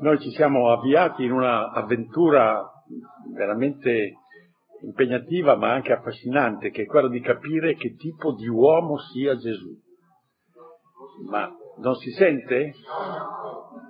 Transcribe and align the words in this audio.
noi 0.00 0.18
ci 0.20 0.30
siamo 0.30 0.70
avviati 0.70 1.24
in 1.24 1.32
una 1.32 1.70
avventura 1.70 2.70
veramente 3.34 4.14
impegnativa 4.82 5.56
ma 5.56 5.72
anche 5.72 5.92
affascinante, 5.92 6.70
che 6.70 6.82
è 6.82 6.86
quella 6.86 7.08
di 7.08 7.20
capire 7.20 7.74
che 7.74 7.94
tipo 7.96 8.32
di 8.34 8.48
uomo 8.48 8.98
sia 8.98 9.36
Gesù. 9.36 9.70
Ma 11.28 11.50
non 11.78 11.94
si 11.96 12.10
sente? 12.10 12.74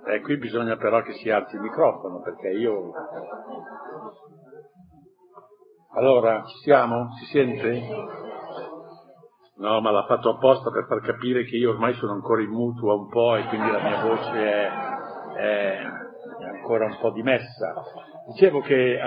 Eh, 0.05 0.21
qui 0.21 0.37
bisogna 0.37 0.75
però 0.75 1.01
che 1.01 1.13
si 1.13 1.29
alzi 1.29 1.55
il 1.55 1.61
microfono 1.61 2.21
perché 2.21 2.49
io... 2.49 2.91
Allora, 5.95 6.43
ci 6.43 6.57
siamo? 6.63 7.13
Si 7.19 7.25
sente? 7.25 7.81
No, 9.57 9.79
ma 9.79 9.91
l'ha 9.91 10.05
fatto 10.05 10.31
apposta 10.31 10.71
per 10.71 10.85
far 10.87 10.99
capire 11.01 11.45
che 11.45 11.55
io 11.55 11.69
ormai 11.69 11.93
sono 11.93 12.13
ancora 12.13 12.41
in 12.41 12.49
mutua 12.49 12.95
un 12.95 13.07
po' 13.07 13.35
e 13.35 13.45
quindi 13.45 13.71
la 13.71 13.81
mia 13.81 14.01
voce 14.01 14.31
è, 14.31 14.69
è 15.35 15.81
ancora 16.55 16.85
un 16.85 16.97
po' 16.99 17.11
dimessa. 17.11 17.73
Dicevo 18.27 18.61
che 18.61 18.93
eh, 18.93 19.01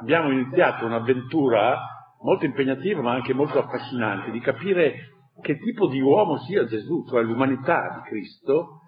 abbiamo 0.00 0.30
iniziato 0.30 0.86
un'avventura 0.86 1.78
molto 2.22 2.44
impegnativa 2.46 3.02
ma 3.02 3.12
anche 3.12 3.34
molto 3.34 3.58
affascinante 3.58 4.30
di 4.30 4.40
capire 4.40 4.94
che 5.42 5.58
tipo 5.58 5.88
di 5.88 6.00
uomo 6.00 6.38
sia 6.38 6.64
Gesù, 6.64 7.04
cioè 7.08 7.22
l'umanità 7.22 8.00
di 8.02 8.08
Cristo, 8.08 8.80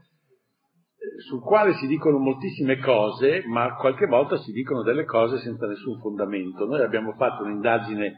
sul 1.28 1.40
quale 1.40 1.74
si 1.74 1.86
dicono 1.86 2.18
moltissime 2.18 2.78
cose, 2.78 3.44
ma 3.46 3.74
qualche 3.76 4.06
volta 4.06 4.36
si 4.38 4.52
dicono 4.52 4.82
delle 4.82 5.04
cose 5.04 5.38
senza 5.38 5.66
nessun 5.66 5.98
fondamento. 6.00 6.66
Noi 6.66 6.82
abbiamo 6.82 7.12
fatto 7.12 7.42
un'indagine 7.42 8.14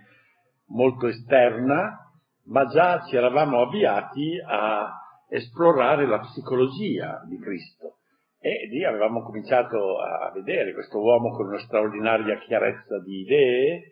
molto 0.69 1.07
esterna, 1.07 1.99
ma 2.47 2.67
già 2.67 3.03
ci 3.07 3.17
eravamo 3.17 3.61
avviati 3.61 4.39
a 4.47 4.91
esplorare 5.29 6.07
la 6.07 6.21
psicologia 6.21 7.23
di 7.27 7.39
Cristo 7.39 7.98
e 8.41 8.69
lì 8.71 8.85
avevamo 8.85 9.23
cominciato 9.23 9.99
a 9.99 10.31
vedere 10.33 10.73
questo 10.73 10.99
uomo 11.01 11.31
con 11.31 11.49
una 11.49 11.59
straordinaria 11.59 12.39
chiarezza 12.39 13.01
di 13.01 13.21
idee, 13.21 13.83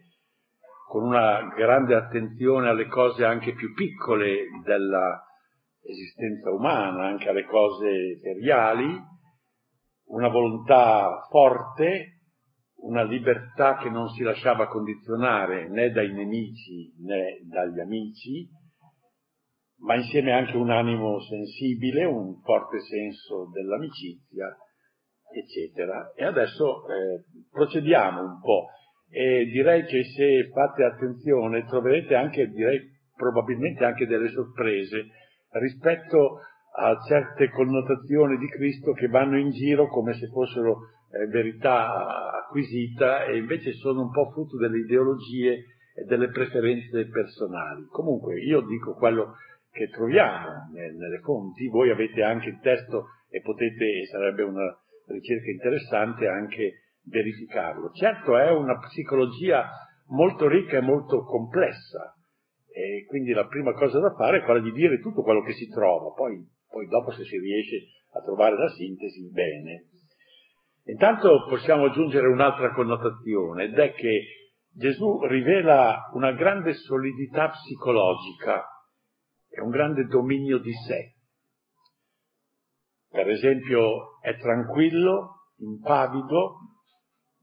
con 0.89 1.03
una 1.03 1.53
grande 1.57 1.97
attenzione 1.97 2.69
alle 2.69 2.87
cose 2.87 3.25
anche 3.25 3.55
più 3.55 3.75
piccole 3.75 4.45
dell'esistenza 4.65 6.51
umana, 6.51 7.07
anche 7.07 7.29
alle 7.29 7.45
cose 7.45 8.21
seriali, 8.23 8.97
una 10.09 10.29
volontà 10.29 11.27
forte, 11.29 12.21
una 12.83 13.03
libertà 13.03 13.79
che 13.79 13.91
non 13.91 14.09
si 14.11 14.23
lasciava 14.23 14.69
condizionare 14.69 15.69
né 15.69 15.91
dai 15.91 16.13
nemici 16.13 16.95
né 17.05 17.41
dagli 17.49 17.81
amici, 17.81 18.49
ma 19.87 19.95
insieme 19.95 20.33
anche 20.33 20.57
un 20.57 20.71
animo 20.71 21.21
sensibile, 21.21 22.05
un 22.05 22.41
forte 22.43 22.81
senso 22.81 23.49
dell'amicizia, 23.53 24.55
eccetera. 25.33 26.13
E 26.17 26.25
adesso 26.25 26.89
eh, 26.89 27.25
procediamo 27.51 28.21
un 28.21 28.41
po' 28.41 28.67
e 29.09 29.47
direi 29.47 29.85
che 29.85 30.03
se 30.03 30.51
fate 30.53 30.83
attenzione 30.83 31.67
troverete 31.67 32.17
anche, 32.17 32.49
direi 32.49 32.81
probabilmente 33.15 33.85
anche 33.85 34.07
delle 34.07 34.29
sorprese 34.31 35.07
rispetto 35.53 36.41
a 36.79 37.01
certe 37.07 37.49
connotazioni 37.51 38.39
di 38.39 38.49
Cristo 38.49 38.93
che 38.93 39.07
vanno 39.07 39.39
in 39.39 39.51
giro 39.51 39.87
come 39.87 40.15
se 40.15 40.27
fossero 40.27 40.79
eh, 41.13 41.27
verità 41.29 42.43
acquisita 42.43 43.25
e 43.25 43.37
invece 43.37 43.73
sono 43.75 44.03
un 44.03 44.11
po' 44.11 44.33
frutto 44.33 44.57
delle 44.57 44.79
ideologie 44.79 45.65
e 45.95 46.05
delle 46.05 46.29
preferenze 46.29 47.09
personali. 47.09 47.87
Comunque 47.89 48.41
io 48.41 48.63
dico 48.63 48.95
quello 48.95 49.37
che 49.77 49.89
troviamo 49.89 50.71
nelle 50.73 51.21
fonti, 51.21 51.69
voi 51.69 51.91
avete 51.91 52.23
anche 52.23 52.49
il 52.49 52.59
testo 52.61 53.09
e 53.29 53.43
potete, 53.43 54.07
sarebbe 54.07 54.43
una 54.43 54.75
ricerca 55.09 55.51
interessante 55.51 56.27
anche 56.27 56.95
verificarlo. 57.05 57.91
Certo 57.93 58.39
è 58.39 58.51
una 58.51 58.79
psicologia 58.79 59.69
molto 60.09 60.49
ricca 60.49 60.79
e 60.79 60.81
molto 60.81 61.25
complessa 61.25 62.15
e 62.73 63.05
quindi 63.07 63.33
la 63.33 63.47
prima 63.47 63.73
cosa 63.73 64.01
da 64.01 64.15
fare 64.15 64.39
è 64.39 64.45
quella 64.45 64.61
di 64.61 64.73
dire 64.73 64.99
tutto 65.01 65.23
quello 65.23 65.43
che 65.43 65.53
si 65.53 65.69
trova, 65.69 66.13
poi, 66.15 66.43
poi 66.69 66.87
dopo 66.87 67.11
se 67.13 67.25
si 67.25 67.39
riesce 67.39 67.77
a 68.13 68.23
trovare 68.23 68.57
la 68.57 68.69
sintesi, 68.69 69.31
bene. 69.31 69.89
Intanto 70.87 71.47
possiamo 71.49 71.87
aggiungere 71.87 72.29
un'altra 72.29 72.73
connotazione 72.73 73.65
ed 73.65 73.79
è 73.79 73.93
che 73.93 74.23
Gesù 74.73 75.21
rivela 75.27 76.11
una 76.15 76.33
grande 76.33 76.75
solidità 76.75 77.49
psicologica 77.49 78.65
è 79.57 79.61
un 79.61 79.71
grande 79.71 80.05
dominio 80.05 80.59
di 80.59 80.73
sé. 80.73 81.15
Per 83.09 83.29
esempio 83.29 84.21
è 84.21 84.37
tranquillo, 84.37 85.51
impavido, 85.59 86.59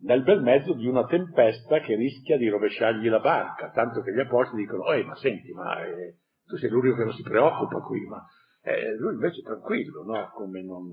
nel 0.01 0.21
bel 0.23 0.41
mezzo 0.41 0.73
di 0.73 0.85
una 0.85 1.05
tempesta 1.05 1.79
che 1.79 1.95
rischia 1.95 2.37
di 2.37 2.49
rovesciargli 2.49 3.07
la 3.07 3.19
barca, 3.19 3.71
tanto 3.71 4.01
che 4.01 4.13
gli 4.13 4.19
apostoli 4.19 4.63
dicono, 4.63 4.83
oh, 4.83 5.03
ma 5.03 5.15
senti, 5.15 5.51
ma 5.53 5.83
eh, 5.83 6.17
tu 6.45 6.57
sei 6.57 6.69
l'unico 6.69 6.97
che 6.97 7.03
non 7.05 7.13
si 7.13 7.23
preoccupa 7.23 7.79
qui, 7.79 8.05
ma 8.05 8.23
eh, 8.61 8.95
lui 8.97 9.13
invece 9.13 9.41
è 9.41 9.43
tranquillo, 9.43 10.03
no? 10.03 10.29
Come 10.33 10.61
non... 10.61 10.91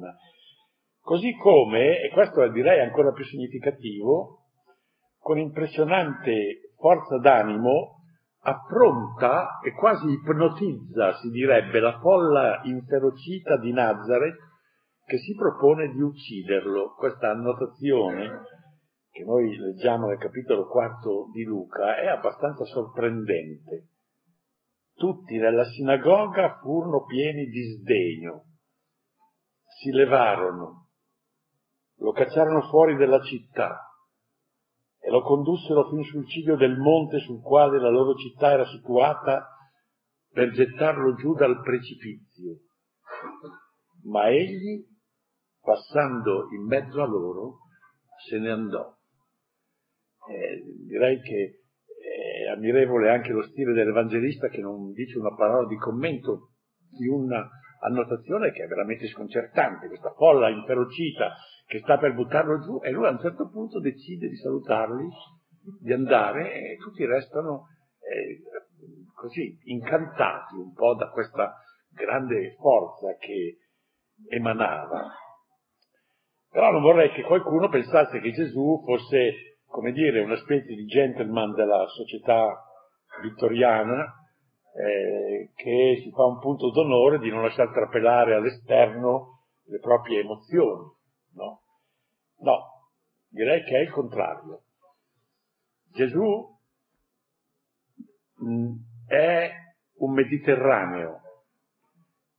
Così 1.03 1.35
come, 1.37 2.01
e 2.01 2.11
questo 2.11 2.47
direi 2.51 2.81
ancora 2.81 3.13
più 3.13 3.25
significativo, 3.25 4.47
con 5.19 5.39
impressionante 5.39 6.73
forza 6.77 7.19
d'animo 7.19 8.00
appronta 8.43 9.59
e 9.63 9.73
quasi 9.73 10.09
ipnotizza, 10.11 11.17
si 11.19 11.31
direbbe, 11.31 11.81
la 11.81 11.99
folla 11.99 12.61
inferocita 12.65 13.59
di 13.59 13.73
Nazareth 13.73 14.39
che 15.05 15.19
si 15.19 15.35
propone 15.35 15.93
di 15.93 16.01
ucciderlo. 16.01 16.95
Questa 16.95 17.31
annotazione 17.31 18.43
che 19.11 19.25
noi 19.25 19.57
leggiamo 19.57 20.07
nel 20.07 20.19
capitolo 20.19 20.67
quarto 20.69 21.31
di 21.33 21.43
Luca 21.45 21.97
è 21.97 22.07
abbastanza 22.07 22.65
sorprendente. 22.65 23.89
Tutti 24.95 25.37
nella 25.37 25.65
sinagoga 25.65 26.59
furono 26.61 27.05
pieni 27.05 27.47
di 27.47 27.63
sdegno, 27.63 28.45
si 29.79 29.91
levarono, 29.91 30.89
lo 31.97 32.13
cacciarono 32.13 32.69
fuori 32.69 32.97
della 32.97 33.21
città 33.21 33.90
lo 35.11 35.23
condussero 35.23 35.89
fin 35.89 36.05
sul 36.05 36.27
ciglio 36.29 36.57
del 36.57 36.79
monte 36.79 37.19
sul 37.19 37.43
quale 37.43 37.81
la 37.81 37.91
loro 37.91 38.15
città 38.15 38.53
era 38.53 38.65
situata 38.67 39.45
per 40.33 40.53
gettarlo 40.53 41.15
giù 41.15 41.35
dal 41.35 41.61
precipizio. 41.63 42.59
Ma 44.05 44.29
egli, 44.29 44.85
passando 45.61 46.49
in 46.53 46.65
mezzo 46.65 47.03
a 47.03 47.07
loro, 47.07 47.59
se 48.29 48.39
ne 48.39 48.51
andò. 48.51 48.97
Eh, 50.29 50.63
direi 50.87 51.21
che 51.21 51.63
è 52.01 52.49
ammirevole 52.51 53.11
anche 53.11 53.33
lo 53.33 53.43
stile 53.43 53.73
dell'Evangelista 53.73 54.49
che 54.49 54.61
non 54.61 54.93
dice 54.93 55.19
una 55.19 55.35
parola 55.35 55.67
di 55.67 55.77
commento 55.77 56.53
di 56.89 57.09
una 57.09 57.49
annotazione 57.81 58.53
che 58.53 58.63
è 58.63 58.67
veramente 58.67 59.09
sconcertante, 59.09 59.89
questa 59.89 60.13
folla 60.13 60.51
inferocita 60.51 61.35
che 61.71 61.79
sta 61.79 61.99
per 61.99 62.15
buttarlo 62.15 62.59
giù 62.59 62.81
e 62.83 62.91
lui 62.91 63.07
a 63.07 63.11
un 63.11 63.21
certo 63.21 63.49
punto 63.49 63.79
decide 63.79 64.27
di 64.27 64.35
salutarli, 64.35 65.09
di 65.79 65.93
andare 65.93 66.53
e 66.53 66.77
tutti 66.79 67.07
restano 67.07 67.69
eh, 68.01 68.43
così 69.15 69.57
incantati 69.67 70.57
un 70.57 70.73
po' 70.73 70.97
da 70.97 71.11
questa 71.11 71.55
grande 71.93 72.57
forza 72.59 73.15
che 73.21 73.59
emanava. 74.31 75.15
Però 76.51 76.73
non 76.73 76.83
vorrei 76.83 77.13
che 77.13 77.23
qualcuno 77.23 77.69
pensasse 77.69 78.19
che 78.19 78.33
Gesù 78.33 78.83
fosse, 78.85 79.61
come 79.67 79.93
dire, 79.93 80.23
una 80.23 80.39
specie 80.39 80.75
di 80.75 80.87
gentleman 80.87 81.55
della 81.55 81.87
società 81.87 82.65
vittoriana 83.23 84.13
eh, 84.75 85.53
che 85.55 86.01
si 86.03 86.11
fa 86.11 86.25
un 86.25 86.41
punto 86.41 86.73
d'onore 86.73 87.21
di 87.21 87.31
non 87.31 87.43
lasciar 87.43 87.71
trapelare 87.71 88.35
all'esterno 88.35 89.45
le 89.67 89.79
proprie 89.79 90.19
emozioni. 90.19 90.99
No? 91.33 91.63
No, 92.39 92.91
direi 93.29 93.63
che 93.65 93.77
è 93.77 93.81
il 93.81 93.91
contrario. 93.91 94.63
Gesù 95.93 96.59
mm, 98.43 98.73
è 99.07 99.51
un 99.99 100.13
mediterraneo, 100.13 101.21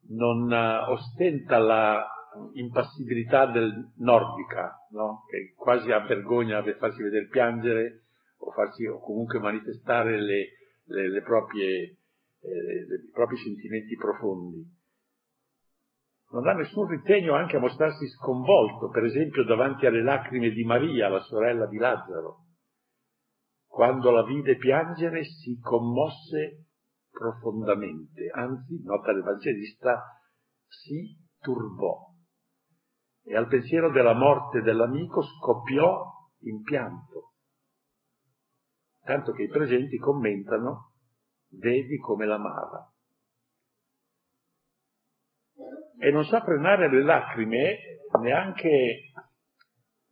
non 0.09 0.51
eh, 0.51 0.77
ostenta 0.89 1.57
la 1.57 2.07
impassibilità 2.53 3.45
del 3.45 3.91
nordica, 3.97 4.87
no? 4.91 5.25
che 5.29 5.53
quasi 5.55 5.91
ha 5.91 5.99
vergogna 5.99 6.61
di 6.61 6.73
farsi 6.73 7.03
vedere 7.03 7.27
piangere 7.27 8.03
o, 8.37 8.51
farsi, 8.51 8.85
o 8.85 8.99
comunque 8.99 9.39
manifestare 9.39 10.19
le, 10.19 10.47
le, 10.85 11.09
le 11.09 11.21
proprie, 11.21 11.97
eh, 12.39 12.85
i 13.05 13.11
propri 13.11 13.37
sentimenti 13.37 13.95
profondi 13.95 14.79
non 16.31 16.47
ha 16.47 16.53
nessun 16.53 16.87
ritegno 16.87 17.35
anche 17.35 17.57
a 17.57 17.59
mostrarsi 17.59 18.07
sconvolto, 18.07 18.89
per 18.89 19.03
esempio 19.03 19.43
davanti 19.43 19.85
alle 19.85 20.01
lacrime 20.01 20.49
di 20.49 20.63
Maria, 20.63 21.09
la 21.09 21.19
sorella 21.21 21.67
di 21.67 21.77
Lazzaro. 21.77 22.45
Quando 23.67 24.11
la 24.11 24.23
vide 24.23 24.57
piangere 24.57 25.23
si 25.23 25.57
commosse 25.59 26.67
profondamente, 27.09 28.29
anzi, 28.33 28.81
nota 28.83 29.11
l'Evangelista, 29.11 30.01
si 30.67 31.17
turbò. 31.39 32.09
e 33.23 33.35
al 33.35 33.47
pensiero 33.47 33.91
della 33.91 34.13
morte 34.13 34.61
dell'amico 34.61 35.21
scoppiò 35.21 36.03
in 36.39 36.61
pianto, 36.63 37.33
tanto 39.03 39.31
che 39.31 39.43
i 39.43 39.47
presenti 39.47 39.97
commentano, 39.97 40.93
vedi 41.51 41.97
come 41.97 42.25
l'amava. 42.25 42.91
E 46.03 46.09
non 46.09 46.25
sa 46.25 46.41
frenare 46.41 46.89
le 46.89 47.03
lacrime 47.03 47.77
neanche 48.21 49.11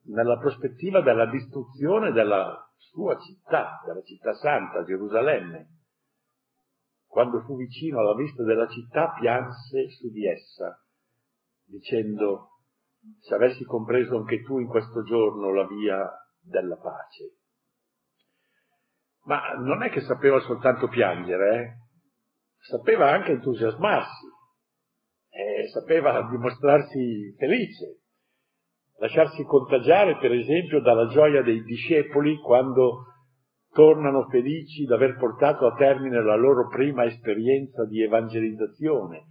nella 0.04 0.38
prospettiva 0.38 1.02
della 1.02 1.26
distruzione 1.26 2.12
della 2.12 2.72
sua 2.78 3.18
città, 3.18 3.82
della 3.84 4.04
città 4.04 4.34
santa, 4.34 4.84
Gerusalemme. 4.84 5.68
Quando 7.08 7.42
fu 7.42 7.56
vicino 7.58 8.02
alla 8.02 8.14
vista 8.14 8.44
della 8.44 8.68
città 8.68 9.14
pianse 9.20 9.90
su 9.90 10.12
di 10.12 10.28
essa, 10.28 10.80
dicendo 11.66 12.60
se 13.22 13.34
avessi 13.34 13.64
compreso 13.64 14.16
anche 14.18 14.44
tu 14.44 14.60
in 14.60 14.68
questo 14.68 15.02
giorno 15.02 15.52
la 15.52 15.66
via 15.66 16.08
della 16.40 16.78
pace. 16.78 17.38
Ma 19.24 19.54
non 19.54 19.82
è 19.82 19.90
che 19.90 20.02
sapeva 20.02 20.40
soltanto 20.42 20.88
piangere, 20.88 21.56
eh? 21.56 21.74
sapeva 22.60 23.10
anche 23.10 23.32
entusiasmarsi, 23.32 24.28
eh, 25.40 25.68
sapeva 25.70 26.28
dimostrarsi 26.30 27.34
felice, 27.38 28.02
lasciarsi 28.98 29.44
contagiare 29.44 30.18
per 30.18 30.34
esempio 30.34 30.82
dalla 30.82 31.08
gioia 31.08 31.42
dei 31.42 31.64
discepoli 31.64 32.38
quando 32.40 33.06
tornano 33.72 34.28
felici 34.30 34.84
d'aver 34.84 35.16
portato 35.18 35.66
a 35.66 35.76
termine 35.76 36.22
la 36.22 36.36
loro 36.36 36.68
prima 36.68 37.06
esperienza 37.06 37.86
di 37.86 38.02
evangelizzazione. 38.02 39.24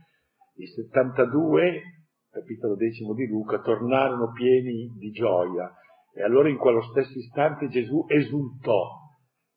I 0.56 0.66
72, 0.66 1.82
capitolo 2.30 2.74
decimo 2.76 3.12
di 3.12 3.26
Luca, 3.26 3.60
tornarono 3.60 4.32
pieni 4.32 4.94
di 4.96 5.10
gioia 5.10 5.70
e 6.14 6.22
allora 6.22 6.48
in 6.48 6.56
quello 6.56 6.82
stesso 6.82 7.18
istante 7.18 7.68
Gesù 7.68 8.06
esultò 8.08 8.96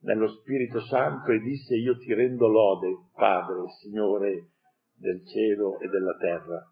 nello 0.02 0.28
Spirito 0.28 0.82
Santo 0.82 1.32
e 1.32 1.40
disse 1.40 1.76
io 1.76 1.98
ti 1.98 2.14
rendo 2.14 2.48
lode, 2.48 2.90
Padre, 3.14 3.70
Signore 3.82 4.50
del 5.02 5.26
cielo 5.28 5.80
e 5.80 5.88
della 5.90 6.16
terra 6.18 6.72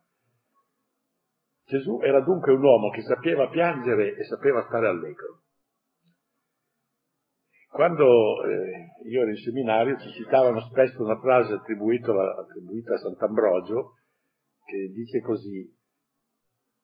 Gesù 1.70 2.00
era 2.02 2.20
dunque 2.22 2.52
un 2.52 2.64
uomo 2.64 2.90
che 2.90 3.04
sapeva 3.04 3.48
piangere 3.48 4.16
e 4.16 4.24
sapeva 4.24 4.66
stare 4.66 4.88
allegro. 4.88 5.44
Quando 7.70 8.44
eh, 8.44 9.08
io 9.08 9.22
ero 9.22 9.30
in 9.30 9.38
seminario 9.38 10.00
ci 10.00 10.10
citavano 10.14 10.62
spesso 10.62 11.04
una 11.04 11.20
frase 11.20 11.54
attribuita, 11.54 12.12
a 12.12 12.98
Sant'Ambrogio 12.98 13.98
che 14.66 14.92
dice 14.92 15.22
così, 15.22 15.72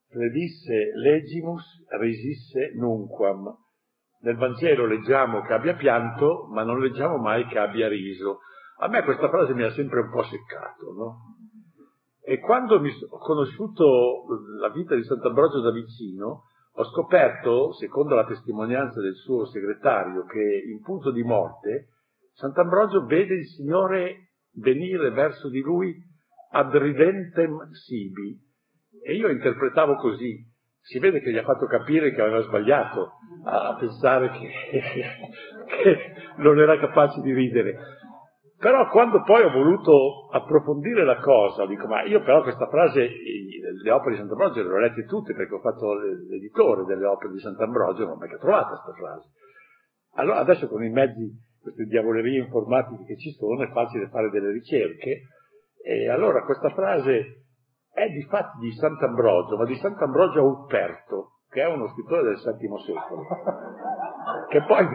predisse 0.08 0.92
legimus 0.98 1.88
resisse 1.90 2.74
nunquam. 2.76 3.58
Nel 4.20 4.36
Vangelo 4.36 4.86
leggiamo 4.86 5.42
che 5.42 5.54
abbia 5.54 5.76
pianto, 5.76 6.46
ma 6.52 6.62
non 6.62 6.80
leggiamo 6.80 7.18
mai 7.18 7.48
che 7.48 7.58
abbia 7.58 7.88
riso. 7.88 8.42
A 8.80 8.88
me 8.88 9.04
questa 9.04 9.30
frase 9.30 9.54
mi 9.54 9.64
ha 9.64 9.72
sempre 9.72 10.02
un 10.02 10.12
po' 10.12 10.24
seccato, 10.24 10.94
no? 10.94 11.36
E 12.22 12.40
quando 12.40 12.80
mi 12.80 12.90
ho 12.90 13.18
conosciuto 13.20 14.26
la 14.60 14.70
vita 14.70 14.96
di 14.96 15.04
Sant'Ambrogio 15.04 15.62
da 15.62 15.72
vicino, 15.72 16.44
ho 16.74 16.84
scoperto, 16.86 17.72
secondo 17.74 18.16
la 18.16 18.26
testimonianza 18.26 19.00
del 19.00 19.16
suo 19.16 19.46
segretario, 19.46 20.26
che 20.26 20.64
in 20.70 20.82
punto 20.82 21.12
di 21.12 21.24
morte 21.24 21.90
Sant'Ambrogio 22.34 23.06
vede 23.06 23.36
il 23.36 23.46
Signore 23.46 24.32
venire 24.56 25.10
verso 25.12 25.50
di 25.50 25.62
lui 25.62 25.96
ad 26.52 26.76
ridentem 26.76 27.72
sibi. 27.72 28.38
E 29.04 29.14
io 29.14 29.30
interpretavo 29.30 29.96
così. 29.96 30.44
Si 30.82 31.00
vede 31.00 31.22
che 31.22 31.32
gli 31.32 31.38
ha 31.38 31.44
fatto 31.44 31.66
capire 31.66 32.14
che 32.14 32.22
aveva 32.22 32.42
sbagliato 32.42 33.12
a 33.46 33.76
pensare 33.80 34.30
che, 34.32 34.52
che 35.82 36.14
non 36.38 36.60
era 36.60 36.78
capace 36.78 37.22
di 37.22 37.34
ridere. 37.34 37.78
Però 38.66 38.90
quando 38.90 39.22
poi 39.22 39.44
ho 39.44 39.52
voluto 39.52 40.28
approfondire 40.32 41.06
la 41.06 41.18
cosa, 41.18 41.68
dico, 41.68 41.86
ma 41.86 42.02
io 42.02 42.24
però 42.24 42.42
questa 42.42 42.68
frase, 42.68 43.08
le 43.08 43.92
opere 43.92 44.16
di 44.16 44.18
Sant'Ambrogio 44.18 44.64
le 44.64 44.74
ho 44.74 44.80
lette 44.80 45.06
tutte 45.06 45.36
perché 45.36 45.54
ho 45.54 45.60
fatto 45.60 45.94
l'editore 45.94 46.84
delle 46.86 47.06
opere 47.06 47.32
di 47.34 47.38
Sant'Ambrogio, 47.38 48.06
non 48.06 48.14
ho 48.14 48.16
mai 48.16 48.36
trovata 48.40 48.82
questa 48.82 48.94
frase. 48.94 49.30
Allora 50.16 50.40
adesso 50.40 50.68
con 50.68 50.84
i 50.84 50.90
mezzi, 50.90 51.30
queste 51.62 51.84
diavolerie 51.84 52.40
informatiche 52.40 53.06
che 53.06 53.18
ci 53.18 53.30
sono, 53.34 53.62
è 53.62 53.70
facile 53.70 54.10
fare 54.10 54.32
delle 54.32 54.50
ricerche, 54.50 55.22
e 55.84 56.10
allora 56.10 56.42
questa 56.42 56.72
frase 56.72 57.44
è 57.94 58.10
di 58.10 58.24
fatti 58.24 58.58
di 58.62 58.72
Sant'Ambrogio, 58.72 59.58
ma 59.58 59.66
di 59.66 59.76
Sant'Ambrogio 59.76 60.44
Uperto, 60.44 61.34
che 61.52 61.62
è 61.62 61.68
uno 61.68 61.88
scrittore 61.90 62.24
del 62.24 62.42
VII 62.42 62.80
secolo, 62.84 63.28
che 64.50 64.64
poi 64.64 64.88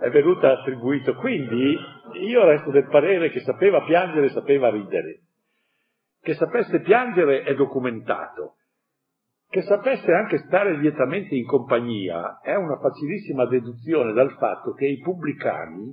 è 0.00 0.08
venuto 0.08 0.46
attribuito. 0.46 1.14
Quindi 1.16 1.76
io 2.14 2.44
resto 2.44 2.70
del 2.70 2.88
parere 2.88 3.30
che 3.30 3.40
sapeva 3.40 3.82
piangere 3.84 4.26
e 4.26 4.30
sapeva 4.30 4.70
ridere. 4.70 5.20
Che 6.20 6.34
sapesse 6.34 6.80
piangere 6.80 7.42
è 7.42 7.54
documentato. 7.54 8.56
Che 9.48 9.62
sapesse 9.62 10.12
anche 10.12 10.38
stare 10.46 10.76
lietamente 10.76 11.34
in 11.34 11.46
compagnia 11.46 12.40
è 12.40 12.54
una 12.54 12.78
facilissima 12.78 13.46
deduzione 13.46 14.12
dal 14.12 14.32
fatto 14.36 14.72
che 14.74 14.86
i 14.86 15.00
pubblicani, 15.00 15.92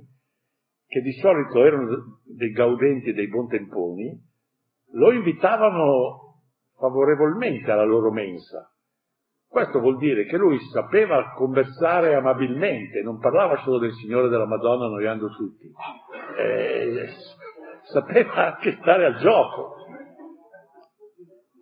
che 0.86 1.00
di 1.00 1.12
solito 1.14 1.64
erano 1.64 2.20
dei 2.24 2.50
gaudenti 2.50 3.10
e 3.10 3.14
dei 3.14 3.28
buontemponi, 3.28 4.16
lo 4.92 5.12
invitavano 5.12 6.42
favorevolmente 6.76 7.70
alla 7.70 7.84
loro 7.84 8.12
mensa 8.12 8.72
questo 9.48 9.80
vuol 9.80 9.96
dire 9.96 10.26
che 10.26 10.36
lui 10.36 10.58
sapeva 10.72 11.32
conversare 11.34 12.14
amabilmente, 12.14 13.02
non 13.02 13.18
parlava 13.18 13.56
solo 13.62 13.78
del 13.78 13.92
Signore 13.94 14.28
della 14.28 14.46
Madonna 14.46 14.86
annoiando 14.86 15.28
tutti, 15.34 15.70
eh, 16.36 17.08
sapeva 17.84 18.54
anche 18.54 18.76
stare 18.80 19.06
al 19.06 19.16
gioco. 19.16 19.76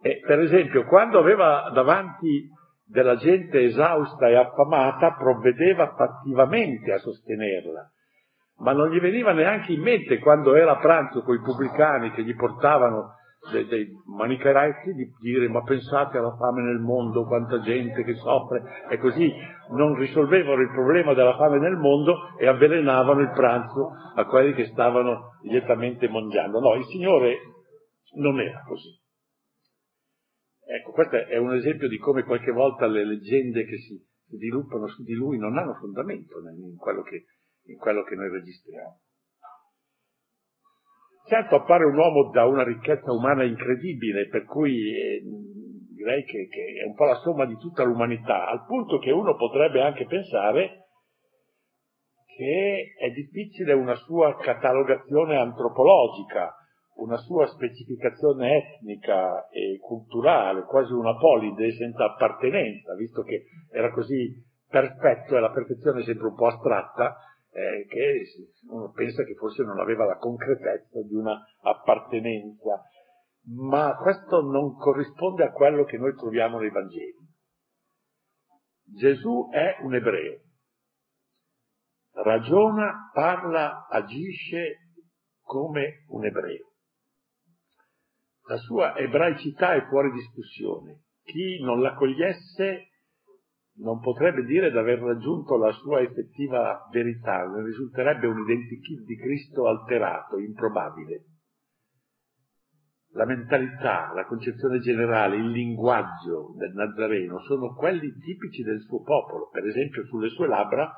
E, 0.02 0.20
per 0.26 0.40
esempio, 0.40 0.84
quando 0.84 1.18
aveva 1.18 1.70
davanti 1.72 2.50
della 2.86 3.16
gente 3.16 3.62
esausta 3.62 4.28
e 4.28 4.36
affamata, 4.36 5.14
provvedeva 5.14 5.94
fattivamente 5.96 6.92
a 6.92 6.98
sostenerla, 6.98 7.90
ma 8.58 8.72
non 8.72 8.90
gli 8.90 9.00
veniva 9.00 9.32
neanche 9.32 9.72
in 9.72 9.82
mente 9.82 10.18
quando 10.18 10.54
era 10.54 10.72
a 10.72 10.78
pranzo 10.78 11.22
con 11.22 11.34
i 11.34 11.40
pubblicani 11.40 12.12
che 12.12 12.22
gli 12.22 12.34
portavano 12.34 13.14
dei, 13.50 13.66
dei 13.66 13.88
manicheretti 14.06 14.92
di 14.92 15.10
dire 15.20 15.48
ma 15.48 15.62
pensate 15.62 16.18
alla 16.18 16.36
fame 16.36 16.62
nel 16.62 16.78
mondo, 16.78 17.26
quanta 17.26 17.60
gente 17.60 18.02
che 18.04 18.14
soffre 18.14 18.62
e 18.90 18.98
così 18.98 19.32
non 19.70 19.94
risolvevano 19.96 20.62
il 20.62 20.70
problema 20.70 21.14
della 21.14 21.36
fame 21.36 21.58
nel 21.58 21.76
mondo 21.76 22.36
e 22.38 22.46
avvelenavano 22.46 23.20
il 23.20 23.30
pranzo 23.30 23.90
a 24.14 24.24
quelli 24.26 24.54
che 24.54 24.66
stavano 24.66 25.38
lietamente 25.42 26.08
mangiando. 26.08 26.60
No, 26.60 26.74
il 26.74 26.84
Signore 26.84 27.38
non 28.16 28.40
era 28.40 28.62
così. 28.66 29.04
Ecco, 30.68 30.92
questo 30.92 31.16
è 31.16 31.36
un 31.36 31.54
esempio 31.54 31.88
di 31.88 31.96
come 31.98 32.24
qualche 32.24 32.50
volta 32.50 32.86
le 32.86 33.04
leggende 33.04 33.64
che 33.64 33.78
si 33.78 34.04
sviluppano 34.28 34.88
su 34.88 35.02
di 35.04 35.14
lui 35.14 35.38
non 35.38 35.56
hanno 35.56 35.74
fondamento 35.74 36.38
in 36.40 36.76
quello 36.76 37.02
che, 37.02 37.24
in 37.66 37.76
quello 37.76 38.02
che 38.02 38.16
noi 38.16 38.28
registriamo. 38.30 39.00
Certo 41.28 41.56
appare 41.56 41.84
un 41.84 41.96
uomo 41.96 42.30
da 42.30 42.44
una 42.46 42.62
ricchezza 42.62 43.10
umana 43.10 43.42
incredibile, 43.42 44.28
per 44.28 44.44
cui 44.44 44.94
eh, 44.94 45.22
direi 45.92 46.22
che, 46.24 46.46
che, 46.46 46.82
è 46.82 46.86
un 46.86 46.94
po' 46.94 47.04
la 47.04 47.16
somma 47.16 47.44
di 47.46 47.56
tutta 47.56 47.82
l'umanità, 47.82 48.46
al 48.46 48.64
punto 48.64 48.98
che 48.98 49.10
uno 49.10 49.34
potrebbe 49.34 49.82
anche 49.82 50.06
pensare 50.06 50.84
che 52.36 52.94
è 52.98 53.10
difficile 53.10 53.72
una 53.72 53.94
sua 53.94 54.36
catalogazione 54.36 55.36
antropologica, 55.36 56.54
una 56.96 57.16
sua 57.16 57.46
specificazione 57.46 58.58
etnica 58.58 59.48
e 59.48 59.78
culturale, 59.80 60.62
quasi 60.62 60.92
una 60.92 61.16
polide 61.16 61.72
senza 61.72 62.04
appartenenza, 62.04 62.94
visto 62.94 63.22
che 63.22 63.46
era 63.72 63.90
così 63.90 64.32
perfetto 64.68 65.36
e 65.36 65.40
la 65.40 65.50
perfezione 65.50 66.02
è 66.02 66.04
sempre 66.04 66.28
un 66.28 66.34
po' 66.34 66.46
astratta, 66.46 67.16
eh, 67.56 67.86
che 67.88 68.22
uno 68.68 68.90
pensa 68.90 69.24
che 69.24 69.34
forse 69.34 69.62
non 69.62 69.78
aveva 69.78 70.04
la 70.04 70.18
concretezza 70.18 71.00
di 71.00 71.14
una 71.14 71.42
appartenenza, 71.62 72.82
ma 73.54 73.96
questo 73.96 74.42
non 74.42 74.76
corrisponde 74.76 75.44
a 75.44 75.52
quello 75.52 75.84
che 75.84 75.96
noi 75.96 76.14
troviamo 76.14 76.58
nei 76.58 76.70
Vangeli. 76.70 77.16
Gesù 78.84 79.48
è 79.50 79.78
un 79.80 79.94
ebreo, 79.94 80.40
ragiona, 82.12 83.10
parla, 83.14 83.86
agisce 83.88 84.90
come 85.40 86.04
un 86.08 86.26
ebreo. 86.26 86.72
La 88.48 88.58
sua 88.58 88.96
ebraicità 88.96 89.74
è 89.74 89.86
fuori 89.88 90.12
discussione. 90.12 91.04
Chi 91.22 91.60
non 91.62 91.80
l'accogliesse 91.80 92.88
non 93.78 94.00
potrebbe 94.00 94.44
dire 94.44 94.70
di 94.70 94.78
aver 94.78 95.00
raggiunto 95.00 95.56
la 95.56 95.72
sua 95.72 96.00
effettiva 96.00 96.88
verità, 96.90 97.46
ne 97.46 97.62
risulterebbe 97.64 98.26
un 98.26 98.38
identikit 98.38 99.04
di 99.04 99.16
Cristo 99.16 99.66
alterato, 99.66 100.38
improbabile. 100.38 101.24
la 103.12 103.24
mentalità, 103.24 104.12
la 104.14 104.26
concezione 104.26 104.78
generale, 104.80 105.36
il 105.36 105.48
linguaggio 105.48 106.52
del 106.56 106.74
Nazareno 106.74 107.40
sono 107.40 107.72
quelli 107.74 108.12
tipici 108.12 108.62
del 108.62 108.80
suo 108.82 109.02
popolo. 109.02 109.48
Per 109.50 109.64
esempio, 109.64 110.04
sulle 110.04 110.28
sue 110.28 110.46
labbra 110.46 110.92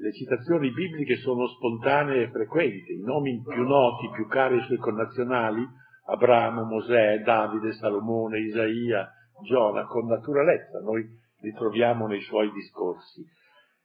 le 0.00 0.12
citazioni 0.12 0.70
bibliche 0.72 1.16
sono 1.16 1.46
spontanee 1.46 2.24
e 2.24 2.30
frequenti, 2.30 2.94
i 2.94 3.02
nomi 3.02 3.42
più 3.42 3.62
noti, 3.66 4.10
più 4.14 4.26
cari 4.26 4.56
ai 4.56 4.64
suoi 4.64 4.78
connazionali, 4.78 5.66
Abramo, 6.06 6.64
Mosè, 6.64 7.18
Davide, 7.18 7.72
Salomone, 7.72 8.40
Isaia, 8.40 9.06
Giona, 9.42 9.84
con 9.84 10.06
naturalezza, 10.06 10.80
noi 10.80 11.06
li 11.40 11.52
troviamo 11.52 12.06
nei 12.06 12.20
suoi 12.20 12.50
discorsi. 12.52 13.24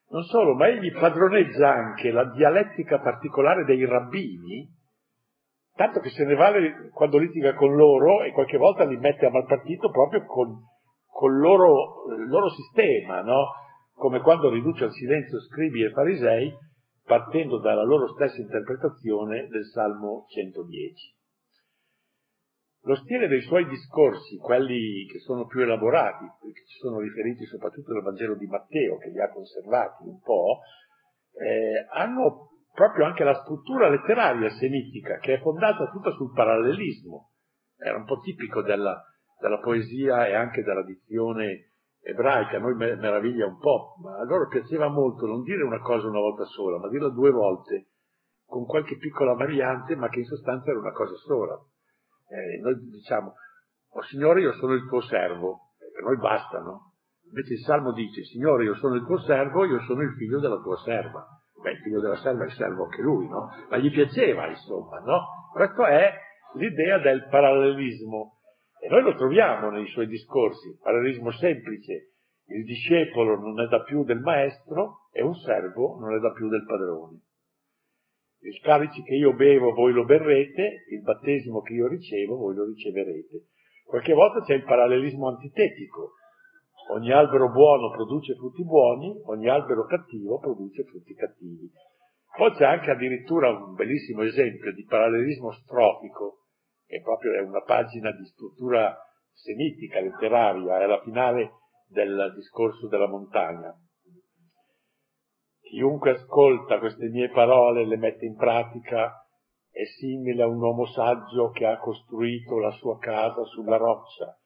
Non 0.09 0.23
solo, 0.23 0.53
ma 0.53 0.67
egli 0.67 0.91
padroneggia 0.91 1.69
anche 1.69 2.11
la 2.11 2.25
dialettica 2.31 2.99
particolare 2.99 3.65
dei 3.65 3.83
rabbini, 3.85 4.69
tanto 5.73 5.99
che 5.99 6.09
se 6.09 6.23
ne 6.25 6.35
vale 6.35 6.89
quando 6.93 7.17
litiga 7.17 7.53
con 7.53 7.75
loro 7.75 8.23
e 8.23 8.31
qualche 8.31 8.57
volta 8.57 8.85
li 8.85 8.97
mette 8.97 9.25
a 9.25 9.31
malpartito 9.31 9.89
proprio 9.89 10.25
con, 10.25 10.61
con 11.11 11.37
loro, 11.37 12.05
il 12.17 12.27
loro 12.27 12.49
sistema, 12.49 13.21
no? 13.21 13.47
come 13.93 14.19
quando 14.19 14.49
riduce 14.49 14.83
al 14.83 14.91
silenzio 14.91 15.39
scribi 15.41 15.83
e 15.83 15.91
farisei 15.91 16.53
partendo 17.05 17.59
dalla 17.59 17.83
loro 17.83 18.13
stessa 18.13 18.41
interpretazione 18.41 19.47
del 19.47 19.65
Salmo 19.65 20.25
110. 20.29 21.14
Lo 22.85 22.95
stile 22.97 23.27
dei 23.27 23.41
suoi 23.41 23.67
discorsi, 23.67 24.37
quelli 24.37 25.07
che 25.11 25.17
sono 25.19 25.47
più 25.47 25.61
elaborati, 25.61 26.25
che 26.39 26.65
ci 26.67 26.77
sono 26.77 26.99
riferiti 26.99 27.43
soprattutto 27.45 27.93
nel 27.93 28.03
Vangelo 28.03 28.35
di 28.35 28.45
Matteo, 28.45 28.97
che 28.97 29.09
li 29.09 29.19
ha 29.19 29.31
conservati 29.31 30.03
un 30.03 30.19
po', 30.21 30.59
eh, 31.33 31.87
hanno 31.91 32.51
proprio 32.71 33.05
anche 33.05 33.23
la 33.23 33.41
struttura 33.41 33.89
letteraria 33.89 34.51
semitica, 34.51 35.17
che 35.17 35.33
è 35.33 35.41
fondata 35.41 35.89
tutta 35.89 36.11
sul 36.11 36.31
parallelismo. 36.31 37.31
Era 37.75 37.97
un 37.97 38.05
po' 38.05 38.19
tipico 38.19 38.61
della, 38.61 39.03
della 39.39 39.59
poesia 39.59 40.27
e 40.27 40.35
anche 40.35 40.61
della 40.61 40.83
dizione 40.83 41.71
ebraica, 42.01 42.57
a 42.57 42.59
noi 42.59 42.75
meraviglia 42.75 43.47
un 43.47 43.57
po', 43.57 43.95
ma 44.03 44.19
a 44.19 44.25
loro 44.25 44.47
piaceva 44.47 44.89
molto 44.89 45.25
non 45.25 45.41
dire 45.41 45.63
una 45.63 45.79
cosa 45.79 46.07
una 46.07 46.19
volta 46.19 46.45
sola, 46.45 46.77
ma 46.77 46.87
dirla 46.89 47.09
due 47.09 47.31
volte, 47.31 47.87
con 48.45 48.67
qualche 48.67 48.97
piccola 48.97 49.33
variante, 49.33 49.95
ma 49.95 50.07
che 50.07 50.19
in 50.19 50.25
sostanza 50.25 50.69
era 50.69 50.77
una 50.77 50.91
cosa 50.91 51.15
sola. 51.15 51.59
Eh, 52.27 52.59
noi 52.61 52.75
diciamo, 52.89 53.33
oh 53.91 54.01
Signore 54.03 54.41
io 54.41 54.53
sono 54.53 54.73
il 54.73 54.87
tuo 54.87 55.01
servo, 55.01 55.71
per 55.93 56.03
noi 56.03 56.17
basta, 56.17 56.59
no? 56.59 56.93
Invece 57.25 57.53
il 57.53 57.59
Salmo 57.59 57.91
dice, 57.91 58.23
Signore 58.23 58.65
io 58.65 58.75
sono 58.75 58.95
il 58.95 59.05
tuo 59.05 59.19
servo, 59.19 59.65
io 59.65 59.79
sono 59.81 60.01
il 60.01 60.13
figlio 60.17 60.39
della 60.39 60.61
tua 60.61 60.77
serva 60.77 61.35
beh, 61.65 61.71
il 61.71 61.79
figlio 61.79 61.99
della 61.99 62.17
serva 62.17 62.45
è 62.45 62.49
servo 62.51 62.83
anche 62.83 63.01
lui, 63.01 63.27
no? 63.27 63.49
Ma 63.69 63.77
gli 63.77 63.91
piaceva, 63.91 64.47
insomma, 64.47 64.99
no? 64.99 65.49
Questa 65.51 65.87
è 65.87 66.13
l'idea 66.53 66.99
del 66.99 67.27
parallelismo. 67.29 68.33
E 68.79 68.87
noi 68.87 69.01
lo 69.01 69.15
troviamo 69.15 69.71
nei 69.71 69.87
suoi 69.87 70.05
discorsi, 70.05 70.77
parallelismo 70.81 71.31
semplice. 71.31 72.11
Il 72.47 72.63
discepolo 72.63 73.39
non 73.39 73.59
è 73.59 73.67
da 73.67 73.81
più 73.81 74.03
del 74.03 74.19
maestro 74.19 75.07
e 75.11 75.23
un 75.23 75.33
servo 75.33 75.97
non 75.99 76.15
è 76.15 76.19
da 76.19 76.31
più 76.31 76.47
del 76.47 76.63
padrone. 76.63 77.21
Il 78.45 78.59
calice 78.61 79.01
che 79.03 79.15
io 79.15 79.33
bevo 79.33 79.73
voi 79.73 79.91
lo 79.91 80.05
berrete, 80.05 80.85
il 80.91 81.01
battesimo 81.01 81.61
che 81.61 81.73
io 81.73 81.87
ricevo 81.87 82.37
voi 82.37 82.55
lo 82.55 82.65
riceverete. 82.65 83.47
Qualche 83.85 84.13
volta 84.13 84.41
c'è 84.41 84.53
il 84.53 84.63
parallelismo 84.63 85.27
antitetico, 85.27 86.13
Ogni 86.87 87.11
albero 87.11 87.49
buono 87.49 87.89
produce 87.89 88.35
frutti 88.35 88.63
buoni, 88.63 89.19
ogni 89.25 89.49
albero 89.49 89.85
cattivo 89.85 90.37
produce 90.37 90.83
frutti 90.83 91.15
cattivi. 91.15 91.67
Poi 92.37 92.51
c'è 92.51 92.65
anche 92.65 92.91
addirittura 92.91 93.49
un 93.49 93.73
bellissimo 93.73 94.21
esempio 94.21 94.71
di 94.71 94.85
parallelismo 94.85 95.51
strofico, 95.51 96.43
che 96.85 97.01
proprio 97.01 97.33
è 97.33 97.39
una 97.39 97.61
pagina 97.61 98.11
di 98.11 98.25
struttura 98.25 98.95
semitica, 99.33 99.99
letteraria, 99.99 100.79
è 100.79 100.85
la 100.85 101.01
finale 101.01 101.53
del 101.87 102.33
discorso 102.35 102.87
della 102.87 103.07
montagna. 103.07 103.73
Chiunque 105.75 106.11
ascolta 106.11 106.79
queste 106.79 107.09
mie 107.09 107.29
parole 107.31 107.81
e 107.81 107.85
le 107.85 107.97
mette 107.97 108.23
in 108.23 108.37
pratica 108.37 109.27
è 109.69 109.83
simile 109.99 110.41
a 110.41 110.47
un 110.47 110.61
uomo 110.61 110.85
saggio 110.85 111.49
che 111.49 111.65
ha 111.65 111.79
costruito 111.79 112.59
la 112.59 112.71
sua 112.71 112.97
casa 112.97 113.43
sulla 113.43 113.75
roccia 113.75 114.39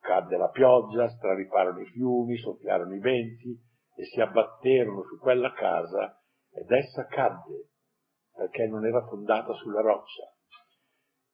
Cadde 0.00 0.38
la 0.38 0.48
pioggia, 0.48 1.10
strariparono 1.10 1.80
i 1.80 1.90
fiumi, 1.90 2.38
soffiarono 2.38 2.94
i 2.94 3.00
venti 3.00 3.54
e 3.96 4.04
si 4.06 4.18
abbatterono 4.18 5.02
su 5.02 5.18
quella 5.18 5.52
casa 5.52 6.22
ed 6.54 6.70
essa 6.70 7.04
cadde 7.04 7.72
perché 8.34 8.66
non 8.66 8.86
era 8.86 9.06
fondata 9.08 9.52
sulla 9.52 9.82
roccia. 9.82 10.24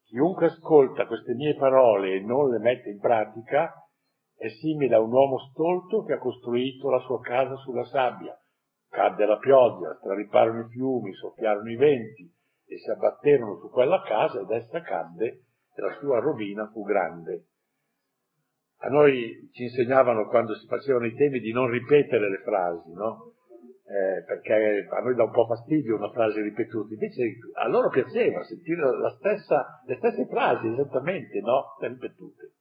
Chiunque 0.07 0.47
ascolta 0.47 1.07
queste 1.07 1.35
mie 1.35 1.55
parole 1.55 2.17
e 2.17 2.21
non 2.23 2.51
le 2.51 2.59
mette 2.59 2.91
in 2.91 2.99
pratica 2.99 3.73
è 4.37 4.49
simile 4.49 4.97
a 4.97 5.01
un 5.01 5.13
uomo 5.13 5.39
stolto 5.51 6.03
che 6.03 6.15
ha 6.15 6.19
costruito 6.19 6.91
la 6.91 6.99
sua 6.99 7.21
casa 7.21 7.55
sulla 7.59 7.85
sabbia. 7.85 8.37
Cadde 8.93 9.25
la 9.25 9.39
pioggia, 9.39 9.97
strariparono 10.01 10.67
i 10.67 10.69
fiumi, 10.69 11.15
soffiarono 11.15 11.71
i 11.71 11.77
venti 11.77 12.31
e 12.67 12.77
si 12.77 12.91
abbatterono 12.91 13.57
su 13.57 13.71
quella 13.71 14.03
casa 14.03 14.41
ed 14.41 14.51
essa 14.51 14.83
cadde 14.83 15.45
e 15.75 15.81
la 15.81 15.95
sua 15.99 16.19
rovina 16.19 16.69
fu 16.71 16.83
grande. 16.83 17.47
A 18.81 18.89
noi 18.89 19.49
ci 19.55 19.63
insegnavano 19.63 20.29
quando 20.29 20.55
si 20.57 20.67
facevano 20.67 21.07
i 21.07 21.15
temi 21.15 21.41
di 21.41 21.53
non 21.53 21.71
ripetere 21.71 22.29
le 22.29 22.43
frasi, 22.45 22.93
no? 22.93 23.33
Eh, 23.87 24.25
perché 24.25 24.87
a 24.91 25.01
noi 25.01 25.15
dà 25.15 25.25
un 25.25 25.31
po' 25.31 25.47
fastidio 25.47 25.97
una 25.97 26.11
frase 26.11 26.43
ripetuta, 26.43 26.93
invece 26.93 27.39
a 27.55 27.69
loro 27.69 27.89
piaceva 27.89 28.45
sentire 28.45 28.83
stessa, 29.17 29.83
le 29.87 29.97
stesse 29.97 30.27
frasi 30.27 30.67
esattamente, 30.67 31.41
no? 31.41 31.77
Ripetute. 31.81 32.53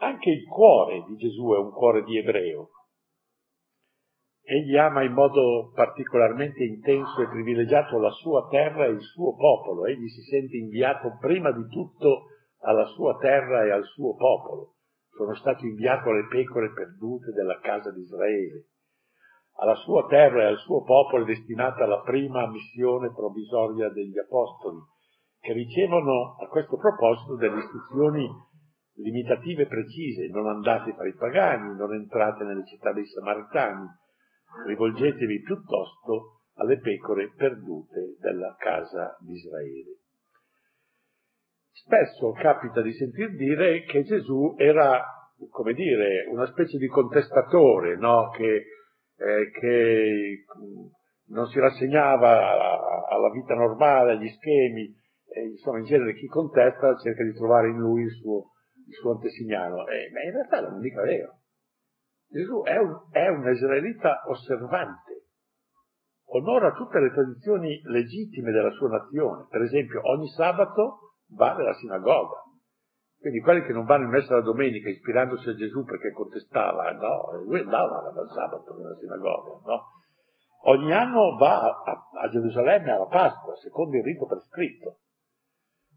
Anche 0.00 0.28
il 0.28 0.44
cuore 0.46 1.02
di 1.08 1.16
Gesù 1.16 1.54
è 1.54 1.58
un 1.58 1.72
cuore 1.72 2.02
di 2.02 2.18
ebreo. 2.18 2.72
Egli 4.50 4.78
ama 4.78 5.02
in 5.02 5.12
modo 5.12 5.72
particolarmente 5.74 6.64
intenso 6.64 7.20
e 7.20 7.28
privilegiato 7.28 7.98
la 7.98 8.10
sua 8.12 8.48
terra 8.48 8.86
e 8.86 8.92
il 8.92 9.02
suo 9.02 9.34
popolo. 9.36 9.84
Egli 9.84 10.08
si 10.08 10.22
sente 10.22 10.56
inviato 10.56 11.18
prima 11.20 11.52
di 11.52 11.68
tutto 11.68 12.28
alla 12.60 12.86
sua 12.86 13.18
terra 13.18 13.64
e 13.64 13.72
al 13.72 13.84
suo 13.84 14.14
popolo. 14.14 14.76
Sono 15.10 15.34
stato 15.34 15.66
inviato 15.66 16.08
alle 16.08 16.26
pecore 16.28 16.72
perdute 16.72 17.32
della 17.32 17.60
casa 17.60 17.92
di 17.92 18.00
Israele. 18.00 18.68
Alla 19.56 19.74
sua 19.74 20.06
terra 20.06 20.40
e 20.40 20.46
al 20.46 20.58
suo 20.60 20.82
popolo 20.82 21.24
è 21.24 21.26
destinata 21.26 21.84
la 21.84 22.00
prima 22.00 22.48
missione 22.48 23.12
provvisoria 23.12 23.90
degli 23.90 24.18
apostoli, 24.18 24.78
che 25.40 25.52
ricevono 25.52 26.36
a 26.40 26.48
questo 26.48 26.78
proposito 26.78 27.36
delle 27.36 27.58
istruzioni 27.58 28.26
limitative 28.94 29.66
precise. 29.66 30.26
Non 30.28 30.46
andate 30.46 30.94
fra 30.94 31.06
i 31.06 31.14
pagani, 31.14 31.76
non 31.76 31.92
entrate 31.92 32.44
nelle 32.44 32.64
città 32.64 32.94
dei 32.94 33.04
samaritani, 33.04 34.06
rivolgetevi 34.66 35.40
piuttosto 35.42 36.42
alle 36.54 36.78
pecore 36.78 37.32
perdute 37.34 38.16
della 38.20 38.54
casa 38.58 39.16
di 39.20 39.34
Israele. 39.34 39.96
Spesso 41.70 42.32
capita 42.32 42.82
di 42.82 42.92
sentir 42.92 43.36
dire 43.36 43.84
che 43.84 44.02
Gesù 44.02 44.54
era, 44.58 45.02
come 45.50 45.72
dire, 45.72 46.26
una 46.28 46.46
specie 46.46 46.76
di 46.76 46.88
contestatore, 46.88 47.96
no? 47.96 48.30
che, 48.30 48.64
eh, 49.16 49.50
che, 49.50 50.44
non 51.28 51.46
si 51.46 51.58
rassegnava 51.60 53.06
alla 53.08 53.30
vita 53.30 53.54
normale, 53.54 54.12
agli 54.12 54.28
schemi, 54.28 54.92
e, 55.30 55.42
insomma 55.50 55.78
in 55.78 55.84
genere 55.84 56.14
chi 56.14 56.26
contesta 56.26 56.96
cerca 56.96 57.22
di 57.22 57.34
trovare 57.34 57.68
in 57.68 57.76
lui 57.76 58.02
il 58.02 58.10
suo, 58.10 58.52
il 58.86 58.94
suo 58.94 59.12
antesignano, 59.12 59.86
eh, 59.86 60.10
ma 60.12 60.22
in 60.22 60.32
realtà 60.32 60.60
non 60.62 60.78
è 60.78 60.80
mica 60.80 61.02
vero. 61.02 61.37
Gesù 62.38 62.62
è 62.62 62.76
un, 62.76 62.96
è 63.10 63.26
un 63.26 63.48
israelita 63.50 64.22
osservante, 64.28 65.26
onora 66.26 66.70
tutte 66.70 67.00
le 67.00 67.10
tradizioni 67.10 67.80
legittime 67.82 68.52
della 68.52 68.70
sua 68.70 68.90
nazione, 68.90 69.46
per 69.50 69.62
esempio 69.62 70.08
ogni 70.08 70.28
sabato 70.28 71.14
va 71.34 71.56
nella 71.56 71.74
sinagoga. 71.74 72.44
Quindi 73.18 73.40
quelli 73.40 73.62
che 73.64 73.72
non 73.72 73.86
vanno 73.86 74.04
in 74.04 74.10
messa 74.10 74.34
la 74.34 74.42
domenica 74.42 74.88
ispirandosi 74.88 75.48
a 75.48 75.56
Gesù 75.56 75.82
perché 75.82 76.12
contestava, 76.12 76.92
no, 76.92 77.42
lui 77.44 77.58
andava 77.58 78.12
dal 78.14 78.30
sabato 78.30 78.72
nella 78.76 78.94
sinagoga, 78.94 79.58
no? 79.64 79.82
Ogni 80.62 80.92
anno 80.92 81.36
va 81.36 81.58
a, 81.58 82.08
a 82.22 82.28
Gerusalemme 82.28 82.92
alla 82.92 83.06
Pasqua, 83.06 83.56
secondo 83.56 83.96
il 83.96 84.04
rito 84.04 84.26
prescritto. 84.26 84.98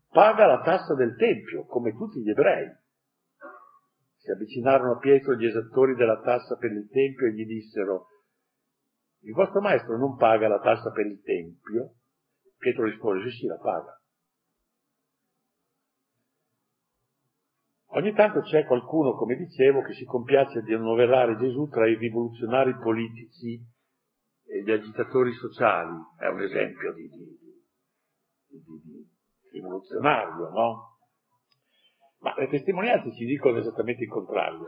Paga 0.09 0.47
la 0.47 0.61
tassa 0.61 0.95
del 0.95 1.15
Tempio, 1.15 1.65
come 1.65 1.91
tutti 1.91 2.19
gli 2.19 2.29
ebrei. 2.31 2.67
Si 4.21 4.29
avvicinarono 4.29 4.93
a 4.93 4.97
Pietro 4.99 5.35
gli 5.35 5.45
esattori 5.45 5.95
della 5.95 6.21
tassa 6.21 6.55
per 6.55 6.71
il 6.71 6.87
Tempio 6.89 7.25
e 7.25 7.33
gli 7.33 7.45
dissero, 7.45 8.05
il 9.23 9.33
vostro 9.33 9.61
maestro 9.61 9.97
non 9.97 10.15
paga 10.15 10.47
la 10.47 10.59
tassa 10.59 10.91
per 10.91 11.07
il 11.07 11.21
Tempio? 11.23 11.95
Pietro 12.57 12.83
rispose, 12.83 13.29
sì, 13.29 13.37
sì, 13.37 13.45
la 13.47 13.57
paga. 13.57 13.99
Ogni 17.93 18.13
tanto 18.13 18.41
c'è 18.41 18.65
qualcuno, 18.65 19.15
come 19.15 19.35
dicevo, 19.35 19.81
che 19.81 19.93
si 19.93 20.05
compiace 20.05 20.61
di 20.61 20.73
annoverare 20.73 21.37
Gesù 21.37 21.67
tra 21.67 21.87
i 21.87 21.95
rivoluzionari 21.95 22.77
politici 22.77 23.59
e 24.45 24.63
gli 24.63 24.71
agitatori 24.71 25.33
sociali. 25.33 25.97
È 26.19 26.27
un 26.27 26.41
esempio 26.41 26.93
di, 26.93 27.09
di, 27.09 27.37
di, 28.47 29.09
rivoluzionario, 29.51 30.49
no? 30.51 30.90
Ma 32.21 32.33
le 32.37 32.47
testimonianze 32.47 33.13
ci 33.13 33.25
dicono 33.25 33.57
esattamente 33.57 34.03
il 34.03 34.09
contrario. 34.09 34.65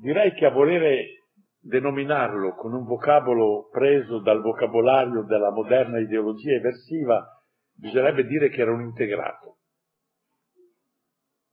Direi 0.00 0.32
che 0.34 0.46
a 0.46 0.50
volere 0.50 1.18
denominarlo 1.60 2.54
con 2.54 2.72
un 2.72 2.84
vocabolo 2.84 3.68
preso 3.70 4.20
dal 4.20 4.40
vocabolario 4.40 5.22
della 5.22 5.50
moderna 5.50 5.98
ideologia 5.98 6.54
eversiva, 6.54 7.24
bisognerebbe 7.74 8.24
dire 8.24 8.48
che 8.48 8.60
era 8.60 8.72
un 8.72 8.82
integrato. 8.82 9.58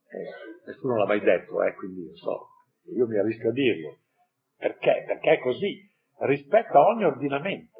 Eh, 0.07 0.67
nessuno 0.67 0.97
l'ha 0.97 1.05
mai 1.05 1.21
detto, 1.21 1.61
eh, 1.63 1.73
quindi 1.75 2.05
non 2.05 2.15
so, 2.15 2.47
io 2.95 3.07
mi 3.07 3.17
arrisco 3.17 3.49
a 3.49 3.51
dirlo. 3.51 3.99
Perché? 4.57 5.03
Perché 5.05 5.31
è 5.33 5.39
così, 5.39 5.91
rispetto 6.19 6.77
a 6.77 6.85
ogni 6.85 7.03
ordinamento. 7.03 7.73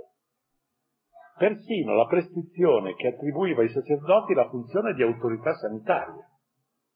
Persino 1.37 1.95
la 1.95 2.05
prescrizione 2.05 2.95
che 2.95 3.07
attribuiva 3.07 3.61
ai 3.61 3.69
sacerdoti 3.69 4.33
la 4.33 4.49
funzione 4.49 4.93
di 4.93 5.03
autorità 5.03 5.53
sanitaria. 5.53 6.29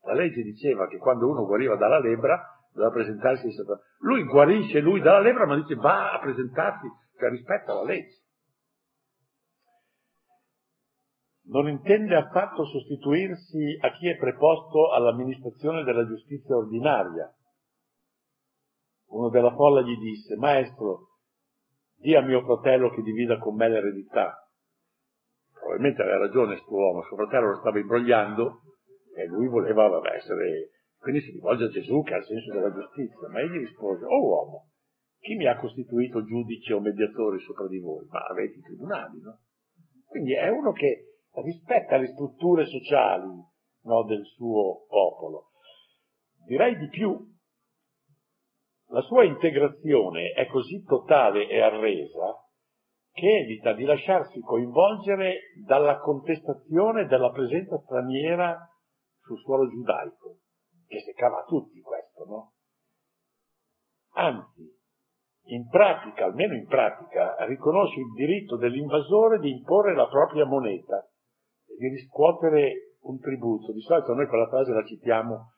La 0.10 0.16
legge 0.16 0.42
diceva 0.42 0.88
che 0.88 0.98
quando 0.98 1.30
uno 1.30 1.46
guariva 1.46 1.76
dalla 1.76 2.00
lebbra 2.00 2.44
doveva 2.74 2.92
presentarsi 2.92 3.46
ai 3.46 3.52
sacerdoti. 3.52 3.88
Lui 4.00 4.24
guarisce 4.24 4.80
lui 4.80 5.02
dalla 5.02 5.20
lebbra, 5.20 5.46
ma 5.46 5.56
dice 5.56 5.76
va 5.76 6.14
a 6.14 6.20
presentarsi 6.20 6.88
per 7.16 7.30
rispetto 7.30 7.72
alla 7.72 7.84
legge. 7.84 8.18
Non 11.50 11.68
intende 11.68 12.16
affatto 12.16 12.66
sostituirsi 12.66 13.78
a 13.82 13.92
chi 13.92 14.10
è 14.10 14.18
preposto 14.18 14.92
all'amministrazione 14.92 15.84
della 15.84 16.08
giustizia 16.08 16.56
ordinaria. 16.56 17.32
Uno 19.10 19.30
della 19.30 19.54
folla 19.54 19.82
gli 19.82 19.98
disse, 20.00 20.36
maestro, 20.38 21.18
di 21.98 22.16
a 22.16 22.22
mio 22.22 22.42
fratello 22.42 22.90
che 22.90 23.04
divida 23.04 23.38
con 23.38 23.56
me 23.56 23.70
l'eredità. 23.70 24.36
Probabilmente 25.54 26.02
aveva 26.02 26.18
ragione 26.18 26.56
questo 26.56 26.74
uomo, 26.74 27.04
suo 27.04 27.16
fratello 27.16 27.50
lo 27.50 27.58
stava 27.58 27.78
imbrogliando 27.78 28.62
e 29.22 29.28
lui 29.28 29.48
voleva 29.48 29.86
essere... 30.14 30.72
Quindi 30.98 31.22
si 31.22 31.32
rivolge 31.32 31.66
a 31.66 31.70
Gesù 31.70 32.02
che 32.04 32.14
ha 32.14 32.18
il 32.18 32.26
senso 32.26 32.52
della 32.52 32.74
giustizia, 32.74 33.30
ma 33.30 33.40
egli 33.40 33.60
rispose, 33.60 34.04
oh 34.04 34.22
uomo, 34.22 34.68
chi 35.20 35.36
mi 35.36 35.48
ha 35.48 35.58
costituito 35.58 36.24
giudice 36.26 36.74
o 36.74 36.82
mediatore 36.82 37.40
sopra 37.40 37.68
di 37.68 37.80
voi? 37.80 38.06
Ma 38.10 38.20
avete 38.26 38.58
i 38.58 38.62
tribunali, 38.62 39.20
no? 39.22 39.40
Quindi 40.06 40.34
è 40.34 40.50
uno 40.50 40.72
che 40.72 41.20
rispetta 41.36 41.98
le 41.98 42.08
strutture 42.08 42.66
sociali 42.66 43.32
no, 43.84 44.04
del 44.04 44.26
suo 44.26 44.86
popolo. 44.88 45.52
Direi 46.46 46.78
di 46.78 46.90
più, 46.90 47.18
la 48.88 49.02
sua 49.02 49.24
integrazione 49.24 50.32
è 50.32 50.48
così 50.48 50.84
totale 50.84 51.48
e 51.48 51.62
arresa 51.62 52.36
che 53.12 53.40
evita 53.40 53.74
di 53.74 53.84
lasciarsi 53.84 54.40
coinvolgere 54.40 55.54
dalla 55.66 56.00
contestazione 56.00 57.06
della 57.06 57.32
presenza 57.32 57.78
straniera 57.80 58.69
sul 59.30 59.40
suolo 59.40 59.70
giudaico, 59.70 60.40
che 60.88 61.00
si 61.02 61.14
cava 61.14 61.42
a 61.42 61.46
tutti 61.46 61.80
questo, 61.82 62.26
no? 62.26 62.54
Anzi, 64.14 64.78
in 65.52 65.68
pratica, 65.70 66.26
almeno 66.26 66.56
in 66.56 66.66
pratica, 66.66 67.46
riconosce 67.46 68.00
il 68.00 68.12
diritto 68.14 68.58
dell'invasore 68.58 69.40
di 69.40 69.52
imporre 69.52 69.94
la 69.94 70.08
propria 70.08 70.46
moneta 70.46 71.08
e 71.68 71.76
di 71.78 71.90
riscuotere 71.90 72.96
un 73.02 73.20
tributo. 73.20 73.72
Di 73.72 73.82
solito 73.82 74.14
noi 74.14 74.28
quella 74.28 74.48
frase 74.48 74.74
la 74.74 74.84
citiamo 74.84 75.54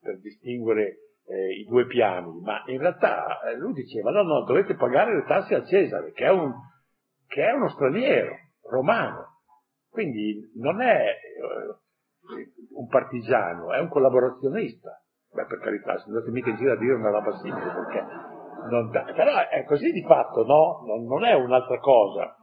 per 0.00 0.18
distinguere 0.18 0.96
eh, 1.26 1.60
i 1.60 1.64
due 1.64 1.86
piani, 1.86 2.40
ma 2.40 2.64
in 2.66 2.78
realtà 2.78 3.40
eh, 3.42 3.56
lui 3.56 3.72
diceva 3.72 4.10
no, 4.10 4.22
no, 4.22 4.44
dovete 4.44 4.74
pagare 4.74 5.14
le 5.14 5.24
tasse 5.24 5.54
a 5.54 5.64
Cesare, 5.64 6.10
che 6.12 6.24
è, 6.24 6.30
un, 6.30 6.52
che 7.28 7.46
è 7.46 7.52
uno 7.52 7.68
straniero, 7.68 8.34
romano. 8.62 9.42
Quindi 9.88 10.50
non 10.56 10.80
è 10.82 11.06
eh, 11.06 11.80
un 12.74 12.88
partigiano, 12.88 13.72
è 13.72 13.80
un 13.80 13.88
collaborazionista. 13.88 15.02
Beh, 15.32 15.46
per 15.46 15.58
carità, 15.60 15.98
se 15.98 16.08
andate 16.08 16.30
mica 16.30 16.50
in 16.50 16.56
giro 16.56 16.72
a 16.72 16.76
dire 16.76 16.94
una 16.94 17.10
roba 17.10 17.36
simile, 17.38 17.72
perché 17.72 18.04
non 18.70 18.90
dà. 18.90 19.04
Però 19.04 19.48
è 19.48 19.64
così 19.64 19.90
di 19.90 20.02
fatto, 20.02 20.44
no? 20.44 20.82
Non, 20.86 21.04
non 21.04 21.24
è 21.24 21.34
un'altra 21.34 21.78
cosa. 21.78 22.36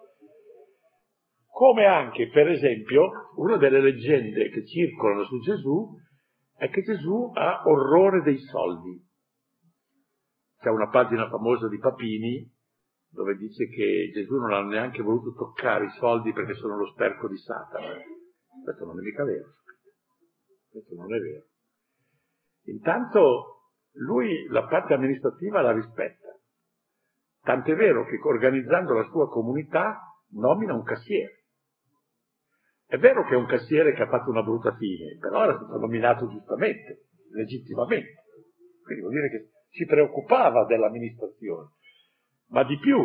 Come 1.48 1.86
anche, 1.86 2.30
per 2.30 2.48
esempio, 2.48 3.32
una 3.36 3.58
delle 3.58 3.82
leggende 3.82 4.50
che 4.50 4.66
circolano 4.66 5.24
su 5.26 5.40
Gesù 5.40 5.90
è 6.56 6.70
che 6.70 6.82
Gesù 6.84 7.32
ha 7.34 7.64
orrore 7.66 8.22
dei 8.22 8.38
soldi. 8.38 9.08
C'è 10.60 10.70
una 10.70 10.90
pagina 10.90 11.30
famosa 11.30 11.68
di 11.68 11.78
Papini 11.78 12.52
dove 13.12 13.36
dice 13.36 13.68
che 13.68 14.12
Gesù 14.14 14.36
non 14.36 14.54
ha 14.54 14.62
neanche 14.62 15.02
voluto 15.02 15.34
toccare 15.34 15.86
i 15.86 15.92
soldi 15.92 16.32
perché 16.32 16.54
sono 16.54 16.78
lo 16.78 16.86
sterco 16.88 17.28
di 17.28 17.38
Satana. 17.38 17.96
Questo 18.64 18.86
non 18.86 19.00
è 19.00 19.02
mica 19.02 19.24
vero. 19.24 19.56
Questo 20.70 20.96
non 20.96 21.14
è 21.14 21.20
vero. 21.20 21.46
Intanto 22.66 23.60
lui 23.94 24.48
la 24.50 24.66
parte 24.68 24.94
amministrativa 24.94 25.62
la 25.62 25.72
rispetta. 25.72 26.28
Tant'è 27.42 27.76
vero 27.76 28.06
che 28.06 28.20
organizzando 28.22 28.94
la 28.94 29.08
sua 29.10 29.30
comunità 29.30 30.00
nomina 30.32 30.74
un 30.74 30.84
cassiere. 30.84 31.46
È 32.86 32.98
vero 32.98 33.24
che 33.26 33.34
è 33.34 33.38
un 33.38 33.46
cassiere 33.46 33.94
che 33.94 34.04
ha 34.04 34.08
fatto 34.08 34.30
una 34.30 34.44
brutta 34.44 34.76
fine, 34.76 35.18
però 35.20 35.44
era 35.44 35.56
stato 35.56 35.78
nominato 35.78 36.28
giustamente, 36.28 37.08
legittimamente. 37.32 38.24
Quindi 38.84 39.02
vuol 39.02 39.14
dire 39.14 39.30
che 39.30 39.52
si 39.70 39.86
preoccupava 39.86 40.66
dell'amministrazione. 40.66 41.70
Ma 42.48 42.64
di 42.64 42.78
più, 42.80 42.98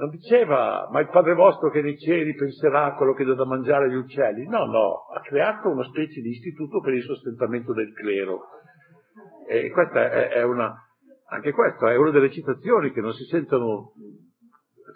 non 0.00 0.08
diceva, 0.08 0.88
ma 0.90 1.00
il 1.00 1.10
Padre 1.10 1.34
vostro 1.34 1.70
che 1.70 1.82
nei 1.82 1.98
cieli 1.98 2.34
penserà 2.34 2.86
a 2.86 2.94
quello 2.94 3.12
che 3.12 3.24
dà 3.24 3.34
da 3.34 3.44
mangiare 3.44 3.84
agli 3.84 3.96
uccelli. 3.96 4.46
No, 4.46 4.64
no, 4.64 5.06
ha 5.14 5.20
creato 5.20 5.68
una 5.68 5.84
specie 5.84 6.22
di 6.22 6.30
istituto 6.30 6.80
per 6.80 6.94
il 6.94 7.02
sostentamento 7.02 7.74
del 7.74 7.92
clero. 7.92 8.48
E 9.46 9.70
questa 9.70 10.10
è, 10.10 10.28
è 10.30 10.42
una, 10.42 10.74
anche 11.28 11.52
questa 11.52 11.92
è 11.92 11.96
una 11.96 12.10
delle 12.10 12.30
citazioni 12.30 12.92
che 12.92 13.02
non 13.02 13.12
si 13.12 13.24
sentono 13.24 13.92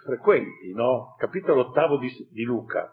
frequenti, 0.03 0.73
no? 0.73 1.13
Capitolo 1.17 1.67
ottavo 1.67 1.97
di, 1.97 2.09
di 2.31 2.43
Luca 2.43 2.91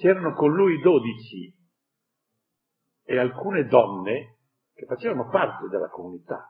c'erano 0.00 0.32
con 0.32 0.54
lui 0.54 0.80
dodici 0.80 1.54
e 3.04 3.18
alcune 3.18 3.66
donne 3.66 4.38
che 4.72 4.86
facevano 4.86 5.28
parte 5.28 5.68
della 5.68 5.88
comunità, 5.88 6.49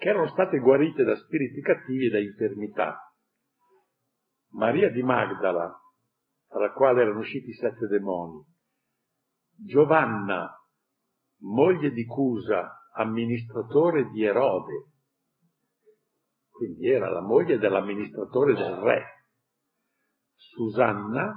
che 0.00 0.08
erano 0.08 0.28
state 0.28 0.58
guarite 0.60 1.04
da 1.04 1.14
spiriti 1.14 1.60
cattivi 1.60 2.06
e 2.06 2.10
da 2.10 2.18
infermità. 2.18 3.14
Maria 4.52 4.90
di 4.90 5.02
Magdala, 5.02 5.78
dalla 6.48 6.72
quale 6.72 7.02
erano 7.02 7.18
usciti 7.18 7.52
sette 7.52 7.86
demoni, 7.86 8.42
Giovanna, 9.62 10.50
moglie 11.40 11.90
di 11.90 12.06
Cusa, 12.06 12.88
amministratore 12.94 14.08
di 14.08 14.24
Erode, 14.24 14.86
quindi 16.48 16.88
era 16.88 17.10
la 17.10 17.20
moglie 17.20 17.58
dell'amministratore 17.58 18.54
del 18.54 18.76
re, 18.76 19.04
Susanna, 20.34 21.30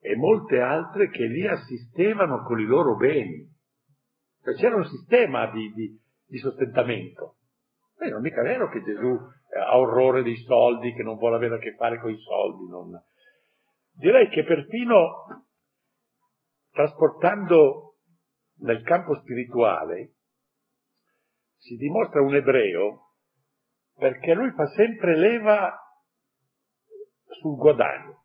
e 0.00 0.16
molte 0.16 0.58
altre 0.58 1.10
che 1.10 1.26
li 1.26 1.46
assistevano 1.46 2.42
con 2.42 2.58
i 2.58 2.64
loro 2.64 2.96
beni. 2.96 3.48
Cioè 4.42 4.54
c'era 4.54 4.74
un 4.74 4.84
sistema 4.84 5.48
di, 5.52 5.72
di, 5.72 5.96
di 6.26 6.38
sostentamento. 6.38 7.36
E 7.98 8.08
non 8.08 8.18
è 8.18 8.22
mica 8.22 8.42
vero 8.42 8.68
che 8.68 8.82
Gesù 8.82 9.06
eh, 9.08 9.58
ha 9.58 9.78
orrore 9.78 10.22
dei 10.22 10.36
soldi, 10.36 10.92
che 10.94 11.02
non 11.02 11.16
vuole 11.16 11.36
avere 11.36 11.56
a 11.56 11.58
che 11.58 11.74
fare 11.74 11.98
con 12.00 12.10
i 12.10 12.18
soldi. 12.18 12.68
Non... 12.68 12.90
Direi 13.92 14.28
che 14.28 14.44
perfino 14.44 15.46
trasportando 16.70 17.96
nel 18.58 18.82
campo 18.82 19.14
spirituale 19.20 20.14
si 21.56 21.76
dimostra 21.76 22.20
un 22.20 22.34
ebreo 22.34 23.14
perché 23.96 24.34
lui 24.34 24.50
fa 24.50 24.66
sempre 24.66 25.16
leva 25.16 25.78
sul 27.40 27.56
guadagno. 27.56 28.24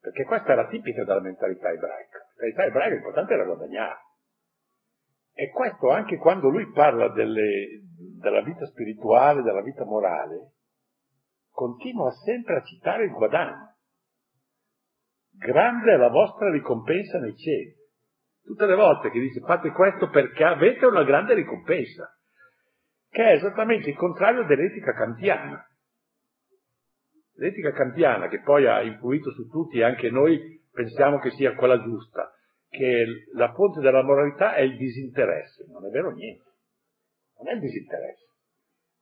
Perché 0.00 0.24
questa 0.24 0.52
era 0.52 0.68
tipica 0.68 1.04
della 1.04 1.20
mentalità 1.20 1.70
ebraica. 1.70 2.18
La 2.18 2.44
mentalità 2.44 2.64
ebraica 2.64 2.94
l'importante 2.94 3.34
era 3.34 3.44
guadagnare. 3.44 4.00
E 5.40 5.50
questo 5.50 5.90
anche 5.90 6.16
quando 6.16 6.48
lui 6.48 6.68
parla 6.72 7.10
delle, 7.10 7.82
della 8.20 8.42
vita 8.42 8.66
spirituale, 8.66 9.42
della 9.42 9.62
vita 9.62 9.84
morale, 9.84 10.54
continua 11.48 12.10
sempre 12.10 12.56
a 12.56 12.62
citare 12.64 13.04
il 13.04 13.12
guadagno. 13.12 13.76
Grande 15.30 15.92
è 15.92 15.96
la 15.96 16.08
vostra 16.08 16.50
ricompensa 16.50 17.20
nei 17.20 17.36
cieli. 17.36 17.72
Tutte 18.42 18.66
le 18.66 18.74
volte 18.74 19.10
che 19.10 19.20
dice 19.20 19.38
fate 19.38 19.70
questo 19.70 20.10
perché 20.10 20.42
avete 20.42 20.86
una 20.86 21.04
grande 21.04 21.34
ricompensa, 21.34 22.12
che 23.08 23.22
è 23.22 23.34
esattamente 23.34 23.90
il 23.90 23.96
contrario 23.96 24.44
dell'etica 24.44 24.92
kantiana. 24.92 25.64
L'etica 27.34 27.70
kantiana, 27.70 28.26
che 28.26 28.40
poi 28.40 28.66
ha 28.66 28.82
influito 28.82 29.30
su 29.30 29.48
tutti 29.48 29.82
anche 29.82 30.10
noi 30.10 30.60
pensiamo 30.72 31.20
che 31.20 31.30
sia 31.30 31.54
quella 31.54 31.80
giusta, 31.80 32.32
che 32.68 33.26
la 33.32 33.52
fonte 33.52 33.80
della 33.80 34.02
moralità 34.02 34.54
è 34.54 34.60
il 34.60 34.76
disinteresse. 34.76 35.66
Non 35.68 35.84
è 35.86 35.90
vero 35.90 36.10
niente. 36.10 36.44
Non 37.38 37.48
è 37.48 37.52
il 37.54 37.60
disinteresse. 37.60 38.26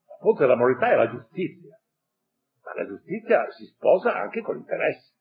La 0.07 0.17
fonte 0.21 0.41
della 0.43 0.57
moralità 0.57 0.91
è 0.91 0.97
la 0.97 1.11
giustizia. 1.11 1.79
La 2.63 2.83
la 2.83 2.87
giustizia 2.87 3.51
si 3.53 3.65
sposa 3.67 4.15
anche 4.15 4.43
con 4.43 4.57
l'interesse, 4.57 5.15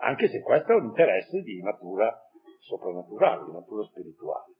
anche 0.00 0.28
se 0.28 0.40
questo 0.42 0.72
è 0.72 0.76
un 0.76 0.84
interesse 0.84 1.40
di 1.40 1.60
natura 1.62 2.14
soprannaturale, 2.60 3.46
di 3.46 3.52
natura 3.52 3.84
spirituale. 3.84 4.54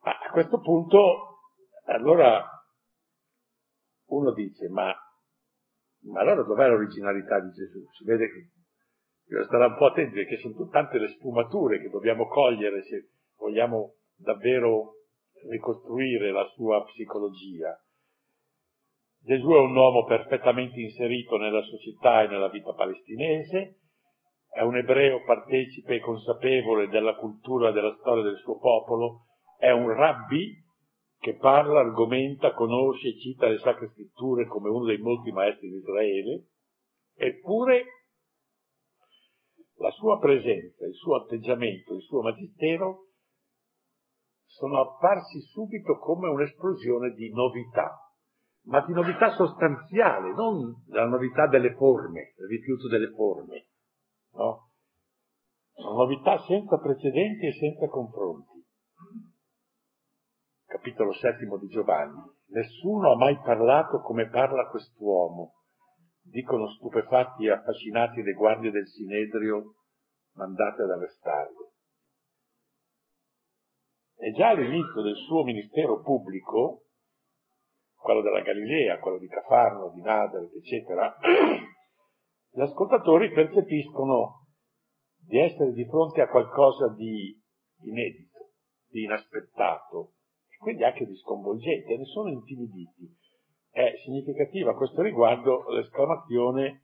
Ma 0.00 0.12
a 0.12 0.30
questo 0.30 0.60
punto, 0.60 1.40
allora, 1.84 2.44
uno 4.06 4.32
dice, 4.32 4.68
ma, 4.68 4.92
ma 6.04 6.20
allora 6.20 6.42
dov'è 6.42 6.66
l'originalità 6.66 7.38
di 7.38 7.50
Gesù? 7.50 7.86
Si 7.92 8.04
vede 8.04 8.28
che 8.28 8.50
bisogna 9.30 9.46
stare 9.46 9.64
un 9.66 9.76
po' 9.76 9.86
attenti 9.86 10.14
perché 10.14 10.38
sono 10.38 10.68
tante 10.70 10.98
le 10.98 11.08
sfumature 11.10 11.80
che 11.80 11.88
dobbiamo 11.88 12.26
cogliere 12.26 12.82
se 12.82 13.10
vogliamo 13.38 13.94
davvero 14.16 14.96
ricostruire 15.48 16.32
la 16.32 16.44
sua 16.56 16.82
psicologia. 16.84 17.80
Gesù 19.22 19.50
è 19.50 19.58
un 19.58 19.76
uomo 19.76 20.04
perfettamente 20.04 20.80
inserito 20.80 21.36
nella 21.36 21.62
società 21.62 22.22
e 22.22 22.26
nella 22.26 22.48
vita 22.48 22.72
palestinese, 22.72 23.76
è 24.50 24.62
un 24.62 24.76
ebreo 24.76 25.22
partecipe 25.24 25.96
e 25.96 26.00
consapevole 26.00 26.88
della 26.88 27.14
cultura 27.14 27.68
e 27.68 27.72
della 27.72 27.96
storia 28.00 28.24
del 28.24 28.38
suo 28.38 28.58
popolo, 28.58 29.26
è 29.58 29.70
un 29.70 29.92
rabbi 29.92 30.56
che 31.20 31.36
parla, 31.36 31.80
argomenta, 31.80 32.52
conosce 32.52 33.08
e 33.08 33.18
cita 33.18 33.46
le 33.46 33.58
sacre 33.58 33.90
scritture 33.90 34.46
come 34.46 34.70
uno 34.70 34.86
dei 34.86 34.98
molti 34.98 35.30
maestri 35.30 35.68
di 35.68 35.76
Israele, 35.76 36.46
eppure 37.14 37.84
la 39.80 39.90
sua 39.92 40.18
presenza, 40.18 40.86
il 40.86 40.94
suo 40.94 41.16
atteggiamento, 41.16 41.94
il 41.94 42.02
suo 42.02 42.20
magistero 42.20 43.06
sono 44.44 44.80
apparsi 44.80 45.40
subito 45.40 45.98
come 45.98 46.28
un'esplosione 46.28 47.12
di 47.12 47.30
novità, 47.32 48.12
ma 48.66 48.84
di 48.84 48.92
novità 48.92 49.30
sostanziale, 49.30 50.34
non 50.34 50.84
la 50.88 51.06
novità 51.06 51.46
delle 51.46 51.74
forme, 51.76 52.34
il 52.36 52.46
rifiuto 52.46 52.88
delle 52.88 53.10
forme, 53.12 53.68
no? 54.32 54.68
Sono 55.72 56.04
novità 56.04 56.38
senza 56.46 56.76
precedenti 56.78 57.46
e 57.46 57.52
senza 57.52 57.88
confronti. 57.88 58.62
Capitolo 60.66 61.14
settimo 61.14 61.56
di 61.56 61.68
Giovanni. 61.68 62.20
Nessuno 62.48 63.12
ha 63.12 63.16
mai 63.16 63.38
parlato 63.38 64.00
come 64.02 64.28
parla 64.28 64.68
quest'uomo, 64.68 65.59
dicono 66.30 66.70
stupefatti 66.70 67.44
e 67.44 67.50
affascinati 67.50 68.22
le 68.22 68.32
guardie 68.32 68.70
del 68.70 68.86
Sinedrio 68.86 69.74
mandate 70.34 70.82
ad 70.82 70.90
arrestarlo. 70.90 71.72
E 74.16 74.32
già 74.32 74.48
all'inizio 74.48 75.02
del 75.02 75.16
suo 75.16 75.42
ministero 75.44 76.02
pubblico, 76.02 76.84
quello 77.96 78.20
della 78.22 78.42
Galilea, 78.42 78.98
quello 78.98 79.18
di 79.18 79.26
Cafarno, 79.26 79.90
di 79.94 80.02
Nazareth, 80.02 80.54
eccetera, 80.54 81.16
gli 82.52 82.60
ascoltatori 82.60 83.32
percepiscono 83.32 84.46
di 85.26 85.38
essere 85.38 85.72
di 85.72 85.84
fronte 85.86 86.20
a 86.20 86.28
qualcosa 86.28 86.88
di 86.94 87.38
inedito, 87.82 88.52
di 88.88 89.04
inaspettato, 89.04 90.14
e 90.48 90.56
quindi 90.58 90.84
anche 90.84 91.06
di 91.06 91.16
sconvolgente, 91.16 91.96
ne 91.96 92.04
sono 92.04 92.28
intimiditi. 92.28 93.16
È 93.70 93.92
significativa 94.02 94.72
a 94.72 94.74
questo 94.74 95.00
riguardo 95.00 95.68
l'esclamazione 95.70 96.82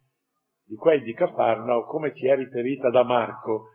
di 0.64 0.76
quei 0.76 1.02
di 1.02 1.14
Cafarno, 1.14 1.84
come 1.84 2.14
ci 2.14 2.28
è 2.28 2.36
riferita 2.36 2.90
da 2.90 3.02
Marco, 3.02 3.70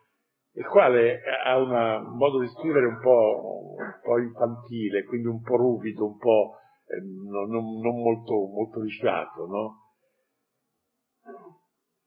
il 0.53 0.65
quale 0.65 1.21
ha 1.43 1.57
un 1.57 2.15
modo 2.15 2.39
di 2.39 2.47
scrivere 2.47 2.85
un 2.85 2.99
po', 3.01 3.75
un 3.77 3.99
po', 4.01 4.17
infantile, 4.17 5.03
quindi 5.03 5.27
un 5.27 5.41
po' 5.41 5.57
ruvido, 5.57 6.05
un 6.05 6.17
po' 6.17 6.55
eh, 6.85 7.01
non, 7.01 7.49
non, 7.49 8.01
molto, 8.01 8.33
molto 8.33 8.81
lisciato, 8.81 9.45
no? 9.45 9.75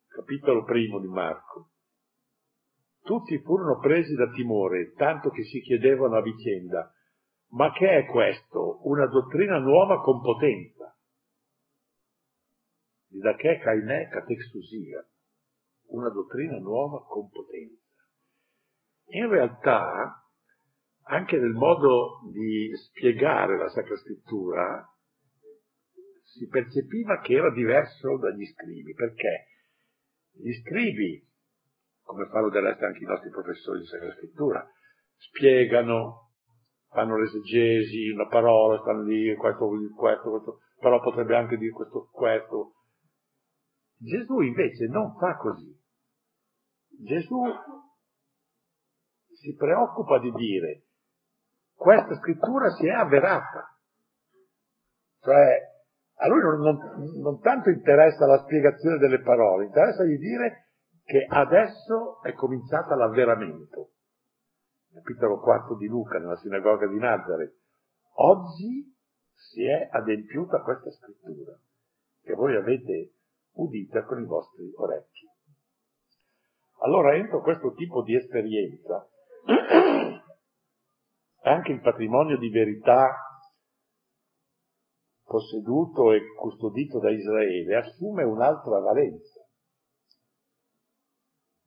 Capitolo 0.09 0.65
primo 0.65 1.01
di 1.01 1.09
Marco. 1.09 1.71
Tutti 3.03 3.39
furono 3.43 3.79
presi 3.79 4.15
da 4.15 4.31
timore, 4.31 4.93
tanto 4.93 5.29
che 5.29 5.45
si 5.45 5.61
chiedevano 5.61 6.17
a 6.17 6.23
vicenda, 6.23 6.91
ma 7.51 7.71
che 7.73 7.99
è 7.99 8.07
questo? 8.07 8.81
Una 8.89 9.07
dottrina 9.07 9.59
nuova 9.59 10.01
con 10.01 10.21
potenza 10.23 10.94
da 13.19 13.35
che 13.35 13.59
cainè 13.59 14.09
catexusia, 14.09 15.07
una 15.89 16.09
dottrina 16.09 16.59
nuova 16.59 17.05
con 17.05 17.29
potenza. 17.31 17.83
In 19.09 19.29
realtà, 19.29 20.25
anche 21.05 21.39
nel 21.39 21.53
modo 21.53 22.21
di 22.33 22.73
spiegare 22.75 23.59
la 23.59 23.69
Sacra 23.69 23.97
Scrittura, 23.97 24.89
si 26.23 26.49
percepiva 26.49 27.21
che 27.21 27.35
era 27.35 27.53
diverso 27.53 28.17
dagli 28.19 28.45
scrivi, 28.47 28.93
perché 28.95 29.47
gli 30.33 30.53
scrivi, 30.63 31.25
come 32.03 32.27
fanno 32.27 32.49
del 32.49 32.63
resto 32.63 32.85
anche 32.87 33.05
i 33.05 33.07
nostri 33.07 33.31
professori 33.31 33.81
di 33.81 33.87
Sacra 33.87 34.13
Scrittura, 34.15 34.69
spiegano, 35.17 36.33
fanno 36.89 37.17
l'esegesi, 37.17 38.09
una 38.09 38.27
parola, 38.27 38.81
stanno 38.81 39.05
lì, 39.05 39.33
questo 39.37 39.67
vuol 39.67 39.81
dire 39.81 39.93
questo, 39.95 40.31
questo, 40.31 40.59
però 40.81 41.01
potrebbe 41.01 41.37
anche 41.37 41.57
dire 41.57 41.71
questo, 41.71 42.09
questo, 42.11 42.73
Gesù 44.05 44.41
invece 44.41 44.87
non 44.87 45.17
fa 45.17 45.37
così. 45.37 45.75
Gesù 47.01 47.43
si 49.33 49.55
preoccupa 49.57 50.19
di 50.19 50.31
dire 50.33 50.85
questa 51.75 52.15
scrittura 52.17 52.71
si 52.71 52.87
è 52.87 52.93
avverata. 52.93 53.77
Cioè, 55.21 55.73
a 56.17 56.29
lui 56.29 56.41
non, 56.41 56.61
non, 56.61 57.21
non 57.21 57.41
tanto 57.41 57.71
interessa 57.71 58.27
la 58.27 58.43
spiegazione 58.45 58.99
delle 58.99 59.21
parole, 59.21 59.65
interessa 59.65 60.05
di 60.05 60.17
dire 60.17 60.69
che 61.03 61.27
adesso 61.29 62.23
è 62.23 62.33
cominciata 62.33 62.95
l'avveramento. 62.95 63.91
Capitolo 64.93 65.41
4 65.41 65.77
di 65.77 65.89
Luca, 65.89 66.19
nella 66.19 66.37
sinagoga 66.37 66.87
di 66.87 66.99
Nazareth. 66.99 67.57
Oggi 68.17 68.95
si 69.35 69.65
è 69.65 69.89
adempiuta 69.91 70.63
questa 70.63 70.91
scrittura, 70.91 71.59
che 72.23 72.35
voi 72.35 72.55
avete 72.55 73.14
udita 73.55 74.05
con 74.05 74.21
i 74.21 74.27
vostri 74.27 74.73
orecchi. 74.77 75.29
Allora 76.81 77.15
entro 77.15 77.41
questo 77.41 77.73
tipo 77.75 78.03
di 78.03 78.15
esperienza, 78.15 79.09
anche 81.43 81.73
il 81.73 81.81
patrimonio 81.81 82.39
di 82.39 82.51
verità 82.51 83.17
posseduto 85.25 86.13
e 86.13 86.21
custodito 86.39 86.99
da 87.01 87.11
Israele 87.11 87.77
assume 87.77 88.25
un'altra 88.25 88.79
valenza. 88.81 89.41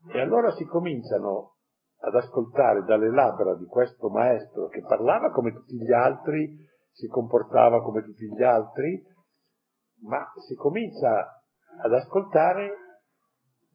E 0.10 0.20
allora 0.20 0.52
si 0.52 0.64
cominciano 0.66 1.56
ad 2.00 2.16
ascoltare 2.16 2.84
dalle 2.84 3.10
labbra 3.10 3.56
di 3.56 3.66
questo 3.66 4.10
maestro 4.10 4.68
che 4.68 4.82
parlava 4.82 5.32
come 5.32 5.52
tutti 5.52 5.76
gli 5.76 5.92
altri, 5.92 6.56
si 6.92 7.08
comportava 7.08 7.82
come 7.82 8.04
tutti 8.04 8.26
gli 8.28 8.44
altri, 8.44 9.04
ma 10.04 10.32
si 10.48 10.56
comincia 10.56 11.37
ad 11.80 11.94
ascoltare 11.94 12.76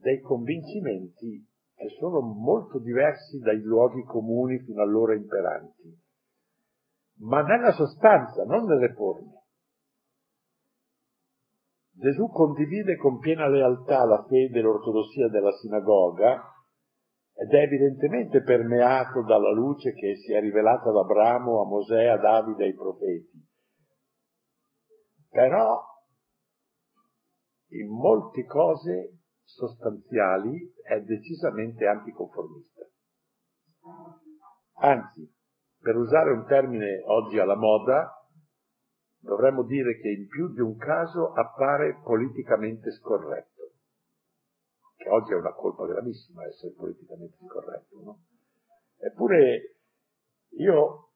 dei 0.01 0.21
convincimenti 0.21 1.47
che 1.75 1.89
sono 1.99 2.21
molto 2.21 2.79
diversi 2.79 3.39
dai 3.39 3.61
luoghi 3.61 4.03
comuni 4.05 4.59
fino 4.61 4.83
allora 4.83 5.15
imperanti, 5.15 6.01
ma 7.21 7.43
nella 7.43 7.73
sostanza, 7.73 8.45
non 8.45 8.65
nelle 8.65 8.93
forme. 8.95 9.41
Gesù 11.95 12.29
condivide 12.29 12.97
con 12.97 13.19
piena 13.19 13.49
lealtà 13.49 14.05
la 14.05 14.25
fede 14.29 14.59
e 14.59 14.63
l'ortodossia 14.63 15.29
della 15.29 15.53
sinagoga 15.53 16.53
ed 17.35 17.51
è 17.51 17.63
evidentemente 17.63 18.43
permeato 18.43 19.23
dalla 19.23 19.53
luce 19.53 19.93
che 19.93 20.17
si 20.17 20.33
è 20.33 20.41
rivelata 20.41 20.89
ad 20.89 20.97
Abramo, 20.97 21.61
a 21.61 21.67
Mosè, 21.67 22.07
a 22.07 22.17
Davide 22.17 22.65
e 22.65 22.67
ai 22.67 22.75
profeti. 22.75 23.47
Però 25.31 25.92
in 27.73 27.89
molte 27.89 28.45
cose 28.45 29.19
sostanziali 29.45 30.73
è 30.83 31.01
decisamente 31.01 31.87
anticonformista. 31.87 32.87
Anzi, 34.81 35.31
per 35.79 35.97
usare 35.97 36.33
un 36.33 36.45
termine 36.47 37.03
oggi 37.07 37.39
alla 37.39 37.57
moda, 37.57 38.11
dovremmo 39.19 39.63
dire 39.65 39.99
che 39.99 40.09
in 40.09 40.27
più 40.27 40.53
di 40.53 40.61
un 40.61 40.77
caso 40.77 41.33
appare 41.33 42.01
politicamente 42.03 42.91
scorretto, 42.93 43.73
che 44.97 45.09
oggi 45.09 45.33
è 45.33 45.37
una 45.37 45.53
colpa 45.53 45.87
gravissima 45.87 46.45
essere 46.47 46.73
politicamente 46.75 47.37
scorretto, 47.45 48.01
no? 48.03 48.19
Eppure 48.99 49.77
io 50.51 51.11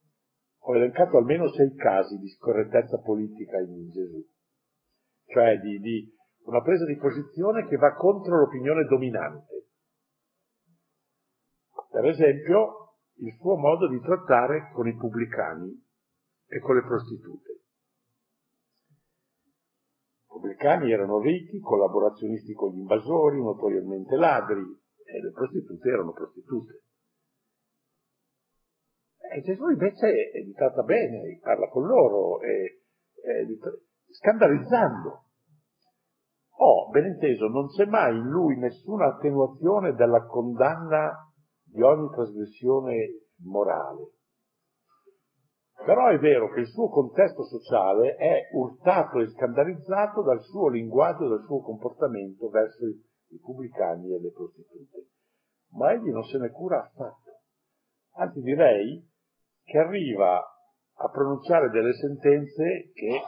ho 0.58 0.76
elencato 0.76 1.18
almeno 1.18 1.48
sei 1.52 1.74
casi 1.74 2.18
di 2.18 2.28
scorrettezza 2.28 2.98
politica 2.98 3.58
in 3.60 3.90
Gesù, 3.90 4.24
cioè 5.26 5.58
di, 5.58 5.78
di 5.78 6.15
una 6.46 6.62
presa 6.62 6.84
di 6.84 6.96
posizione 6.96 7.66
che 7.66 7.76
va 7.76 7.94
contro 7.94 8.38
l'opinione 8.38 8.84
dominante. 8.84 9.66
Per 11.90 12.04
esempio, 12.06 12.94
il 13.18 13.32
suo 13.38 13.56
modo 13.56 13.88
di 13.88 14.00
trattare 14.00 14.70
con 14.72 14.86
i 14.86 14.96
pubblicani 14.96 15.84
e 16.46 16.60
con 16.60 16.76
le 16.76 16.82
prostitute. 16.82 17.54
pubblicani 20.26 20.92
erano 20.92 21.18
ricchi, 21.20 21.58
collaborazionisti 21.60 22.52
con 22.52 22.72
gli 22.72 22.78
invasori, 22.78 23.42
notoriamente 23.42 24.16
ladri, 24.16 24.62
e 24.62 25.22
le 25.22 25.30
prostitute 25.32 25.88
erano 25.88 26.12
prostitute. 26.12 26.82
E 29.32 29.40
Gesù 29.40 29.68
invece 29.68 30.30
li 30.44 30.52
tratta 30.52 30.82
bene, 30.82 31.38
parla 31.42 31.68
con 31.68 31.86
loro, 31.86 32.40
e, 32.42 32.82
e, 33.14 33.58
scandalizzando. 34.10 35.25
Oh, 36.58 36.88
ben 36.88 37.06
inteso, 37.06 37.48
non 37.48 37.68
c'è 37.68 37.84
mai 37.84 38.16
in 38.16 38.28
lui 38.28 38.56
nessuna 38.56 39.06
attenuazione 39.06 39.92
della 39.94 40.24
condanna 40.24 41.30
di 41.64 41.82
ogni 41.82 42.08
trasgressione 42.10 43.26
morale. 43.42 44.12
Però 45.84 46.08
è 46.08 46.18
vero 46.18 46.50
che 46.50 46.60
il 46.60 46.68
suo 46.68 46.88
contesto 46.88 47.44
sociale 47.44 48.16
è 48.16 48.48
urtato 48.54 49.20
e 49.20 49.28
scandalizzato 49.28 50.22
dal 50.22 50.40
suo 50.42 50.68
linguaggio 50.68 51.28
dal 51.28 51.44
suo 51.44 51.60
comportamento 51.60 52.48
verso 52.48 52.86
i 52.86 53.38
pubblicani 53.38 54.14
e 54.14 54.20
le 54.20 54.32
prostitute. 54.32 55.08
Ma 55.72 55.92
egli 55.92 56.10
non 56.10 56.24
se 56.24 56.38
ne 56.38 56.50
cura 56.50 56.80
affatto. 56.82 57.40
Anzi 58.14 58.40
direi 58.40 59.06
che 59.62 59.78
arriva 59.78 60.38
a 60.38 61.08
pronunciare 61.10 61.68
delle 61.68 61.92
sentenze 61.92 62.90
che 62.94 63.20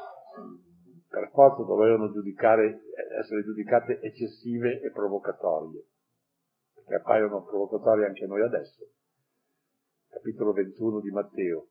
per 1.08 1.30
forza 1.32 1.62
dovevano 1.62 2.06
essere 2.06 3.42
giudicate 3.42 4.00
eccessive 4.00 4.80
e 4.80 4.90
provocatorie, 4.90 5.84
che 6.86 6.94
appaiono 6.94 7.44
provocatorie 7.44 8.06
anche 8.06 8.26
noi 8.26 8.42
adesso. 8.42 8.90
Capitolo 10.08 10.52
21 10.52 11.00
di 11.00 11.10
Matteo. 11.10 11.68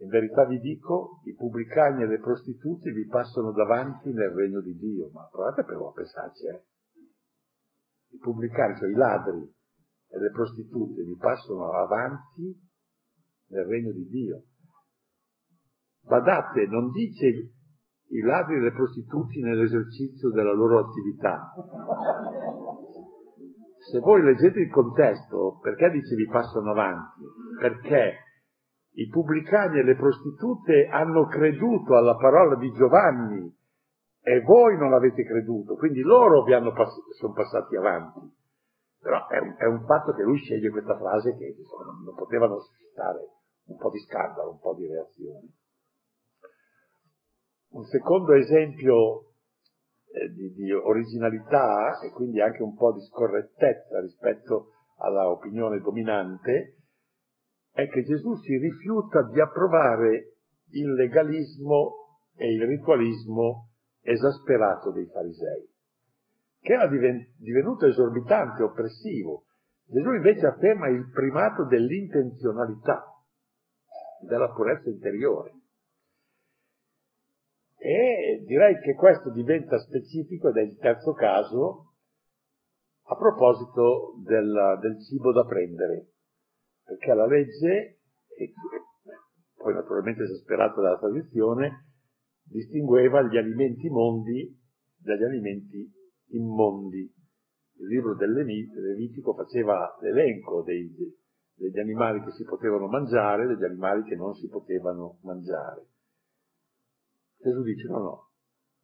In 0.00 0.08
verità 0.08 0.44
vi 0.44 0.60
dico, 0.60 1.20
i 1.24 1.34
pubblicani 1.34 2.02
e 2.02 2.06
le 2.06 2.20
prostitute 2.20 2.92
vi 2.92 3.06
passano 3.06 3.52
davanti 3.52 4.12
nel 4.12 4.30
regno 4.30 4.60
di 4.60 4.76
Dio, 4.76 5.10
ma 5.12 5.28
provate 5.30 5.64
però 5.64 5.88
a 5.88 5.92
pensarci, 5.92 6.46
eh. 6.46 6.62
I 8.10 8.18
pubblicani, 8.18 8.76
cioè 8.76 8.90
i 8.90 8.94
ladri 8.94 9.54
e 10.10 10.18
le 10.18 10.30
prostitute 10.30 11.02
vi 11.02 11.16
passano 11.16 11.72
avanti 11.72 12.56
nel 13.48 13.64
regno 13.64 13.92
di 13.92 14.06
Dio. 14.06 14.44
Badate, 16.02 16.66
non 16.66 16.90
dice 16.90 17.52
i 18.10 18.20
ladri 18.20 18.56
e 18.56 18.60
le 18.60 18.72
prostituti 18.72 19.40
nell'esercizio 19.42 20.30
della 20.30 20.52
loro 20.52 20.78
attività. 20.78 21.52
Se 23.90 23.98
voi 24.00 24.22
leggete 24.22 24.60
il 24.60 24.70
contesto, 24.70 25.58
perché 25.62 25.90
dice 25.90 26.14
vi 26.14 26.26
passano 26.26 26.70
avanti? 26.70 27.22
Perché 27.58 28.16
i 28.92 29.08
pubblicani 29.08 29.78
e 29.78 29.84
le 29.84 29.96
prostitute 29.96 30.88
hanno 30.90 31.26
creduto 31.26 31.96
alla 31.96 32.16
parola 32.16 32.56
di 32.56 32.70
Giovanni 32.72 33.54
e 34.20 34.40
voi 34.42 34.76
non 34.76 34.92
avete 34.92 35.24
creduto, 35.24 35.76
quindi 35.76 36.00
loro 36.00 36.42
vi 36.42 36.52
hanno 36.52 36.72
pass- 36.72 37.14
sono 37.16 37.32
passati 37.32 37.76
avanti. 37.76 38.20
Però 39.00 39.26
è 39.28 39.38
un, 39.38 39.54
è 39.56 39.64
un, 39.64 39.84
fatto 39.86 40.12
che 40.12 40.22
lui 40.22 40.38
sceglie 40.38 40.70
questa 40.70 40.98
frase 40.98 41.36
che 41.36 41.54
insomma, 41.56 41.92
non 42.04 42.14
potevano 42.14 42.58
suscitare 42.58 43.20
un 43.66 43.76
po' 43.76 43.90
di 43.90 43.98
scandalo, 44.00 44.50
un 44.50 44.58
po' 44.58 44.74
di 44.74 44.86
reazione. 44.86 45.48
Un 47.70 47.84
secondo 47.84 48.32
esempio 48.32 49.32
eh, 50.10 50.28
di, 50.32 50.52
di, 50.54 50.72
originalità 50.72 52.00
e 52.00 52.10
quindi 52.12 52.40
anche 52.40 52.62
un 52.62 52.74
po' 52.74 52.92
di 52.92 53.00
scorrettezza 53.02 54.00
rispetto 54.00 54.72
alla 54.98 55.28
opinione 55.28 55.78
dominante 55.80 56.78
è 57.72 57.86
che 57.88 58.02
Gesù 58.02 58.34
si 58.36 58.56
rifiuta 58.56 59.22
di 59.30 59.40
approvare 59.40 60.38
il 60.70 60.92
legalismo 60.94 62.20
e 62.34 62.52
il 62.52 62.66
ritualismo 62.66 63.68
esasperato 64.00 64.90
dei 64.90 65.06
farisei, 65.06 65.68
che 66.60 66.72
era 66.72 66.88
divenuto 66.88 67.86
esorbitante, 67.86 68.62
oppressivo. 68.62 69.44
Gesù 69.84 70.12
invece 70.12 70.46
afferma 70.46 70.88
il 70.88 71.10
primato 71.10 71.64
dell'intenzionalità, 71.66 73.04
della 74.26 74.50
purezza 74.52 74.88
interiore. 74.88 75.57
E 77.80 78.42
direi 78.44 78.80
che 78.80 78.94
questo 78.94 79.30
diventa 79.30 79.78
specifico 79.78 80.48
ed 80.48 80.56
è 80.56 80.62
il 80.62 80.76
terzo 80.78 81.12
caso 81.12 81.94
a 83.04 83.16
proposito 83.16 84.14
del, 84.24 84.78
del 84.80 85.00
cibo 85.04 85.32
da 85.32 85.44
prendere, 85.44 86.08
perché 86.84 87.14
la 87.14 87.26
legge, 87.26 88.00
e 88.36 88.52
poi 89.56 89.74
naturalmente 89.74 90.24
esasperata 90.24 90.80
dalla 90.80 90.98
tradizione, 90.98 91.86
distingueva 92.42 93.22
gli 93.22 93.36
alimenti 93.36 93.88
mondi 93.88 94.56
dagli 94.98 95.22
alimenti 95.22 95.90
immondi. 96.32 97.14
Il 97.80 97.86
libro 97.86 98.14
del 98.16 98.32
Levitico 98.32 99.34
faceva 99.34 99.96
l'elenco 100.00 100.62
dei, 100.62 100.92
degli 101.54 101.78
animali 101.78 102.22
che 102.24 102.32
si 102.32 102.44
potevano 102.44 102.88
mangiare 102.88 103.44
e 103.44 103.46
degli 103.46 103.64
animali 103.64 104.02
che 104.02 104.16
non 104.16 104.34
si 104.34 104.48
potevano 104.48 105.18
mangiare. 105.22 105.86
Gesù 107.38 107.62
dice 107.62 107.88
no, 107.88 107.98
no, 107.98 108.28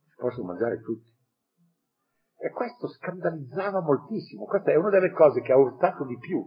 si 0.09 0.15
possono 0.17 0.49
mangiare 0.49 0.81
tutti. 0.81 1.13
E 2.37 2.51
questo 2.51 2.89
scandalizzava 2.89 3.81
moltissimo, 3.81 4.45
questa 4.45 4.71
è 4.73 4.77
una 4.77 4.91
delle 4.91 5.13
cose 5.13 5.41
che 5.41 5.53
ha 5.53 5.57
urtato 5.57 6.05
di 6.05 6.17
più. 6.19 6.45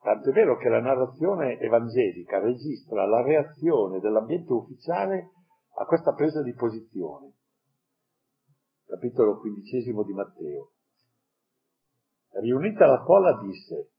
Tanto 0.00 0.30
è 0.30 0.32
vero 0.32 0.56
che 0.56 0.68
la 0.68 0.80
narrazione 0.80 1.58
evangelica 1.58 2.38
registra 2.38 3.06
la 3.06 3.22
reazione 3.22 3.98
dell'ambiente 3.98 4.52
ufficiale 4.52 5.32
a 5.78 5.84
questa 5.84 6.12
presa 6.12 6.42
di 6.42 6.54
posizione. 6.54 7.32
Capitolo 8.86 9.40
quindicesimo 9.40 10.04
di 10.04 10.12
Matteo. 10.12 10.70
Riunita 12.40 12.86
la 12.86 13.02
folla 13.04 13.40
disse, 13.40 13.90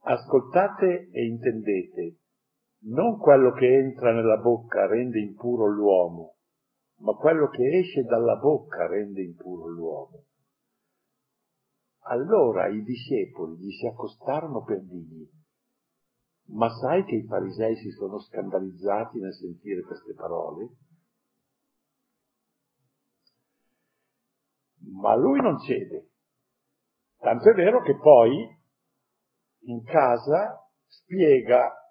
Ascoltate 0.00 1.10
e 1.10 1.26
intendete, 1.26 2.16
non 2.80 3.18
quello 3.18 3.52
che 3.52 3.66
entra 3.66 4.12
nella 4.12 4.36
bocca 4.36 4.86
rende 4.86 5.18
impuro 5.20 5.66
l'uomo, 5.66 6.36
ma 6.98 7.12
quello 7.14 7.48
che 7.48 7.78
esce 7.78 8.02
dalla 8.02 8.36
bocca 8.36 8.86
rende 8.86 9.22
impuro 9.22 9.66
l'uomo. 9.66 10.24
Allora 12.10 12.68
i 12.68 12.82
discepoli 12.82 13.56
gli 13.56 13.70
si 13.70 13.86
accostarono 13.86 14.62
per 14.62 14.82
dirgli, 14.82 15.28
ma 16.50 16.68
sai 16.70 17.04
che 17.04 17.16
i 17.16 17.26
farisei 17.26 17.76
si 17.76 17.90
sono 17.90 18.18
scandalizzati 18.18 19.18
nel 19.18 19.34
sentire 19.34 19.82
queste 19.82 20.14
parole? 20.14 20.68
Ma 25.00 25.14
lui 25.14 25.40
non 25.40 25.58
cede. 25.58 26.08
Tanto 27.18 27.50
è 27.50 27.54
vero 27.54 27.82
che 27.82 27.96
poi 27.98 28.56
in 29.64 29.82
casa 29.82 30.70
spiega, 30.86 31.87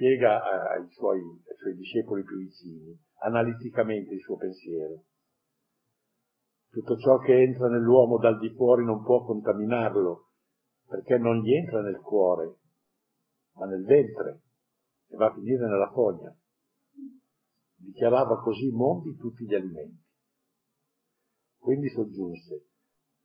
spiega 0.00 0.40
ai, 0.42 0.88
suoi, 0.92 1.20
ai 1.20 1.56
suoi 1.58 1.76
discepoli 1.76 2.22
più 2.24 2.38
vicini, 2.38 2.98
analiticamente 3.18 4.14
il 4.14 4.20
suo 4.20 4.36
pensiero. 4.36 5.04
Tutto 6.70 6.96
ciò 6.96 7.18
che 7.18 7.42
entra 7.42 7.68
nell'uomo 7.68 8.16
dal 8.16 8.38
di 8.38 8.48
fuori 8.54 8.82
non 8.82 9.02
può 9.02 9.22
contaminarlo, 9.26 10.28
perché 10.88 11.18
non 11.18 11.42
gli 11.42 11.52
entra 11.52 11.82
nel 11.82 11.98
cuore, 11.98 12.56
ma 13.56 13.66
nel 13.66 13.84
ventre, 13.84 14.40
e 15.08 15.16
va 15.16 15.26
a 15.26 15.34
finire 15.34 15.68
nella 15.68 15.90
fogna. 15.90 16.34
Dichiarava 17.76 18.40
così 18.40 18.70
mondi 18.70 19.14
tutti 19.16 19.44
gli 19.44 19.54
alimenti. 19.54 20.02
Quindi 21.58 21.90
soggiunse, 21.90 22.68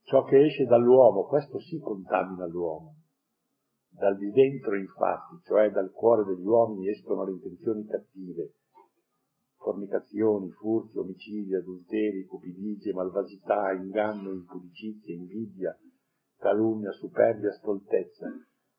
ciò 0.03 0.25
che 0.25 0.43
esce 0.43 0.65
dall'uomo, 0.65 1.25
questo 1.25 1.57
sì 1.59 1.79
contamina 1.79 2.45
l'uomo, 2.47 2.95
dal 3.97 4.17
di 4.17 4.29
dentro, 4.31 4.75
infatti, 4.75 5.39
cioè 5.43 5.71
dal 5.71 5.91
cuore 5.91 6.23
degli 6.25 6.45
uomini, 6.45 6.89
escono 6.89 7.23
le 7.23 7.31
intenzioni 7.31 7.85
cattive, 7.85 8.53
fornicazioni, 9.57 10.51
furti, 10.51 10.97
omicidi, 10.97 11.55
adulteri, 11.55 12.25
cupidigie, 12.25 12.93
malvagità, 12.93 13.71
inganno, 13.71 14.31
impudicizia, 14.31 15.15
invidia, 15.15 15.77
calunnia, 16.37 16.91
superbia, 16.91 17.51
stoltezza. 17.51 18.27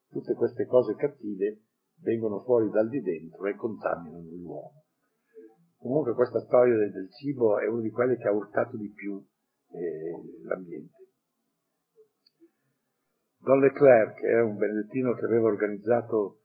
Tutte 0.08 0.34
queste 0.34 0.66
cose 0.66 0.94
cattive 0.94 1.62
vengono 2.02 2.42
fuori 2.42 2.70
dal 2.70 2.88
di 2.88 3.00
dentro 3.00 3.46
e 3.46 3.56
contaminano 3.56 4.30
l'uomo. 4.30 4.84
Comunque 5.78 6.14
questa 6.14 6.40
storia 6.40 6.76
del 6.76 7.10
cibo 7.10 7.58
è 7.58 7.66
una 7.66 7.82
di 7.82 7.90
quelle 7.90 8.16
che 8.16 8.28
ha 8.28 8.32
urtato 8.32 8.76
di 8.76 8.90
più 8.90 9.22
eh, 9.70 10.44
l'ambiente. 10.44 11.05
Don 13.38 13.60
Leclerc, 13.60 14.14
che 14.20 14.28
è 14.28 14.40
un 14.40 14.56
benedettino 14.56 15.14
che 15.14 15.24
aveva 15.24 15.48
organizzato 15.48 16.40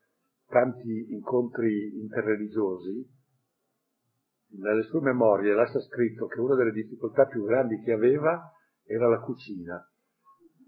tanti 0.47 1.13
incontri 1.13 1.99
interreligiosi, 1.99 3.19
nelle 4.53 4.83
sue 4.83 4.99
memorie 4.99 5.53
lascia 5.53 5.79
scritto 5.79 6.27
che 6.27 6.39
una 6.39 6.55
delle 6.55 6.71
difficoltà 6.71 7.25
più 7.25 7.45
grandi 7.45 7.79
che 7.81 7.93
aveva 7.93 8.51
era 8.85 9.07
la 9.07 9.19
cucina, 9.19 9.81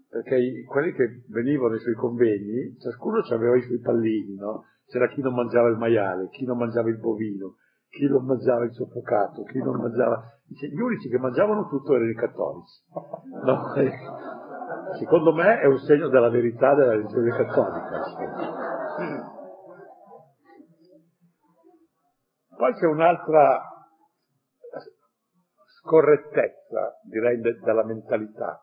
perché 0.08 0.36
i, 0.36 0.64
quelli 0.64 0.92
che 0.92 1.24
venivano 1.28 1.74
ai 1.74 1.80
suoi 1.80 1.94
convegni, 1.94 2.76
ciascuno 2.78 3.18
aveva 3.30 3.56
i 3.56 3.62
suoi 3.62 3.80
pallini, 3.80 4.36
no? 4.36 4.64
C'era 4.86 5.08
chi 5.08 5.20
non 5.20 5.34
mangiava 5.34 5.68
il 5.68 5.76
maiale, 5.76 6.28
chi 6.28 6.44
non 6.44 6.56
mangiava 6.56 6.88
il 6.88 6.98
bovino, 6.98 7.56
chi 7.88 8.06
non 8.06 8.24
mangiava 8.24 8.64
il 8.64 8.72
soffocato, 8.72 9.42
chi 9.44 9.58
non 9.58 9.76
mangiava... 9.76 10.22
Gli 10.46 10.78
unici 10.78 11.08
che 11.08 11.18
mangiavano 11.18 11.68
tutto 11.68 11.94
erano 11.94 12.10
i 12.10 12.14
cattolici. 12.14 12.82
No, 13.44 13.74
eh, 13.74 13.92
secondo 14.98 15.32
me 15.32 15.60
è 15.60 15.66
un 15.66 15.78
segno 15.78 16.08
della 16.08 16.28
verità 16.28 16.74
della 16.74 16.92
religione 16.92 17.30
cattolica. 17.30 18.02
Poi 22.56 22.72
c'è 22.74 22.86
un'altra 22.86 23.60
scorrettezza, 25.80 27.00
direi, 27.02 27.40
della 27.40 27.84
mentalità. 27.84 28.62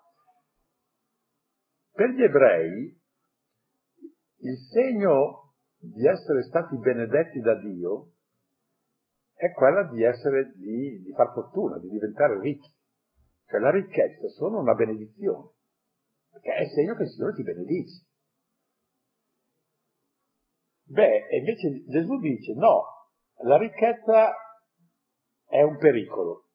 Per 1.93 2.09
gli 2.09 2.23
ebrei 2.23 2.99
il 4.43 4.57
segno 4.71 5.53
di 5.77 6.07
essere 6.07 6.43
stati 6.43 6.77
benedetti 6.77 7.39
da 7.39 7.55
Dio 7.55 8.13
è 9.33 9.51
quella 9.51 9.83
di 9.83 10.03
essere, 10.03 10.51
di, 10.55 11.01
di 11.01 11.11
far 11.13 11.33
fortuna, 11.33 11.77
di 11.79 11.89
diventare 11.89 12.39
ricchi. 12.39 12.69
Cioè 13.45 13.59
la 13.59 13.71
ricchezza 13.71 14.27
sono 14.29 14.59
una 14.59 14.73
benedizione, 14.73 15.49
perché 16.31 16.53
è 16.55 16.67
segno 16.69 16.95
che 16.95 17.03
il 17.03 17.09
Signore 17.09 17.33
ti 17.35 17.43
benedice. 17.43 18.05
Beh, 20.85 21.27
invece 21.37 21.85
Gesù 21.87 22.19
dice 22.19 22.53
no, 22.53 22.83
la 23.43 23.57
ricchezza 23.57 24.33
è 25.45 25.61
un 25.61 25.77
pericolo 25.77 26.47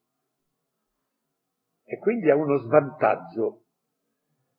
e 1.84 1.98
quindi 1.98 2.28
è 2.28 2.32
uno 2.32 2.58
svantaggio. 2.58 3.62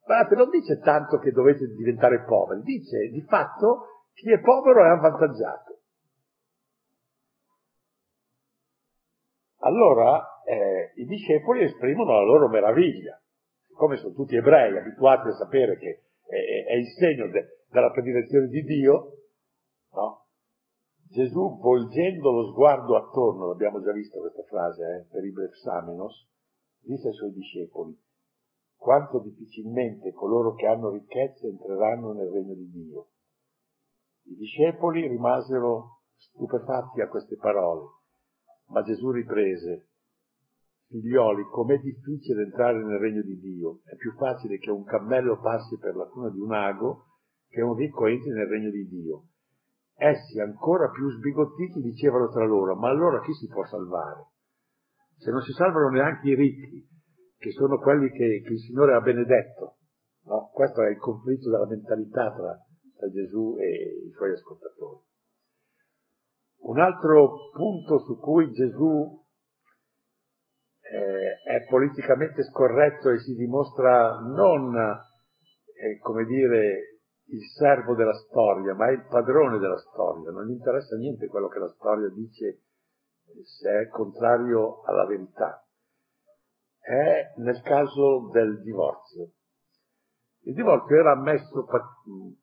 Guardate, 0.04 0.36
non 0.36 0.50
dice 0.50 0.80
tanto 0.80 1.20
che 1.20 1.32
dovete 1.32 1.68
diventare 1.68 2.24
poveri, 2.24 2.62
dice 2.62 3.10
di 3.10 3.22
fatto 3.28 4.06
chi 4.14 4.32
è 4.32 4.40
povero 4.40 4.86
è 4.86 4.90
avvantaggiato. 4.90 5.82
Allora 9.60 10.42
eh, 10.46 10.94
i 10.96 11.06
discepoli 11.06 11.64
esprimono 11.64 12.14
la 12.14 12.24
loro 12.24 12.48
meraviglia, 12.48 13.22
siccome 13.78 13.98
sono 13.98 14.14
tutti 14.14 14.36
ebrei 14.36 14.76
abituati 14.76 15.28
a 15.28 15.36
sapere 15.36 15.78
che 15.78 16.02
è, 16.26 16.66
è 16.72 16.74
il 16.74 16.88
segno 16.98 17.30
de, 17.30 17.66
della 17.70 17.92
predilezione 17.92 18.48
di 18.48 18.64
Dio, 18.64 19.12
no? 19.92 20.26
Gesù 21.08 21.60
volgendo 21.60 22.32
lo 22.32 22.52
sguardo 22.52 22.98
attorno, 22.98 23.48
l'abbiamo 23.48 23.80
già 23.82 23.94
visto 23.94 24.20
questa 24.20 24.42
frase 24.44 24.84
eh, 24.84 25.08
per 25.12 25.24
i 25.24 25.32
Brexamenos, 25.32 26.28
disse 26.80 27.10
ai 27.10 27.14
suoi 27.14 27.32
discepoli, 27.32 27.96
quanto 28.76 29.20
difficilmente 29.20 30.12
coloro 30.12 30.56
che 30.56 30.66
hanno 30.66 30.90
ricchezze 30.90 31.48
entreranno 31.48 32.14
nel 32.14 32.30
regno 32.30 32.56
di 32.56 32.70
Dio. 32.72 33.08
I 34.24 34.36
discepoli 34.36 35.08
rimasero 35.08 36.02
stupefatti 36.18 37.00
a 37.02 37.08
queste 37.08 37.38
parole 37.38 37.96
ma 38.70 38.82
Gesù 38.82 39.12
riprese, 39.12 39.92
figlioli, 40.88 41.44
com'è 41.44 41.80
difficile 41.80 42.44
entrare 42.44 42.84
nel 42.84 43.00
regno 43.00 43.22
di 43.22 43.38
Dio. 43.40 43.82
È 43.84 43.96
più 43.96 44.14
facile 44.14 44.58
che 44.58 44.72
un 44.72 44.84
cammello 44.84 45.40
passi 45.40 45.78
per 45.78 45.96
la 45.96 46.06
cuna 46.06 46.30
di 46.30 46.40
un 46.40 46.54
ago 46.54 47.06
che 47.50 47.62
un 47.62 47.76
ricco 47.76 48.08
entri 48.08 48.32
nel 48.32 48.48
regno 48.48 48.70
di 48.70 48.88
Dio. 48.88 49.24
Essi, 49.96 50.40
ancora 50.40 50.90
più 50.90 51.10
sbigottiti, 51.10 51.82
dicevano 51.82 52.30
tra 52.30 52.46
loro, 52.46 52.76
ma 52.76 52.90
allora 52.90 53.22
chi 53.22 53.34
si 53.34 53.48
può 53.48 53.66
salvare? 53.66 54.28
Se 55.18 55.32
non 55.32 55.42
si 55.42 55.52
salvano 55.54 55.90
neanche 55.90 56.30
i 56.30 56.36
ricchi, 56.36 56.88
che 57.38 57.52
sono 57.52 57.80
quelli 57.80 58.10
che, 58.10 58.42
che 58.46 58.54
il 58.54 58.60
Signore 58.60 58.94
ha 58.96 59.02
benedetto. 59.02 59.78
No? 60.26 60.50
Questo 60.54 60.84
è 60.84 60.90
il 60.90 60.98
conflitto 60.98 61.50
della 61.50 61.66
mentalità 61.66 62.32
tra, 62.34 62.58
tra 62.98 63.10
Gesù 63.10 63.56
e 63.60 64.06
i 64.08 64.12
suoi 64.12 64.32
ascoltatori. 64.32 65.06
Un 66.60 66.80
altro 66.80 67.50
punto 67.54 68.00
su 68.00 68.20
cui 68.20 68.52
Gesù 68.52 69.26
eh, 70.92 71.42
è 71.44 71.66
politicamente 71.68 72.44
scorretto 72.44 73.10
e 73.10 73.20
si 73.20 73.36
dimostra 73.36 74.20
non, 74.20 74.76
eh, 74.76 76.00
come 76.00 76.26
dire, 76.26 76.98
il 77.30 77.44
servo 77.58 77.96
della 77.96 78.14
storia, 78.14 78.74
ma 78.74 78.90
il 78.90 79.06
padrone 79.10 79.58
della 79.58 79.78
storia. 79.78 80.32
Non 80.32 80.46
gli 80.46 80.52
interessa 80.52 80.96
niente 80.96 81.28
quello 81.28 81.48
che 81.48 81.60
la 81.60 81.70
storia 81.70 82.10
dice 82.10 82.62
se 83.44 83.82
è 83.82 83.88
contrario 83.90 84.84
alla 84.84 85.06
verità. 85.06 85.62
È 86.80 87.34
nel 87.38 87.62
caso 87.62 88.30
del 88.32 88.62
divorzio. 88.62 89.32
Il 90.44 90.54
divorzio 90.54 90.96
era 90.96 91.12
ammesso 91.12 91.68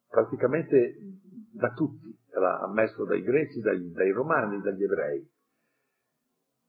praticamente 0.07 0.97
da 1.53 1.73
tutti, 1.73 2.15
era 2.31 2.61
ammesso 2.61 3.05
dai 3.07 3.23
greci, 3.23 3.61
dai, 3.61 3.91
dai 3.91 4.11
romani, 4.11 4.61
dagli 4.61 4.83
ebrei. 4.83 5.27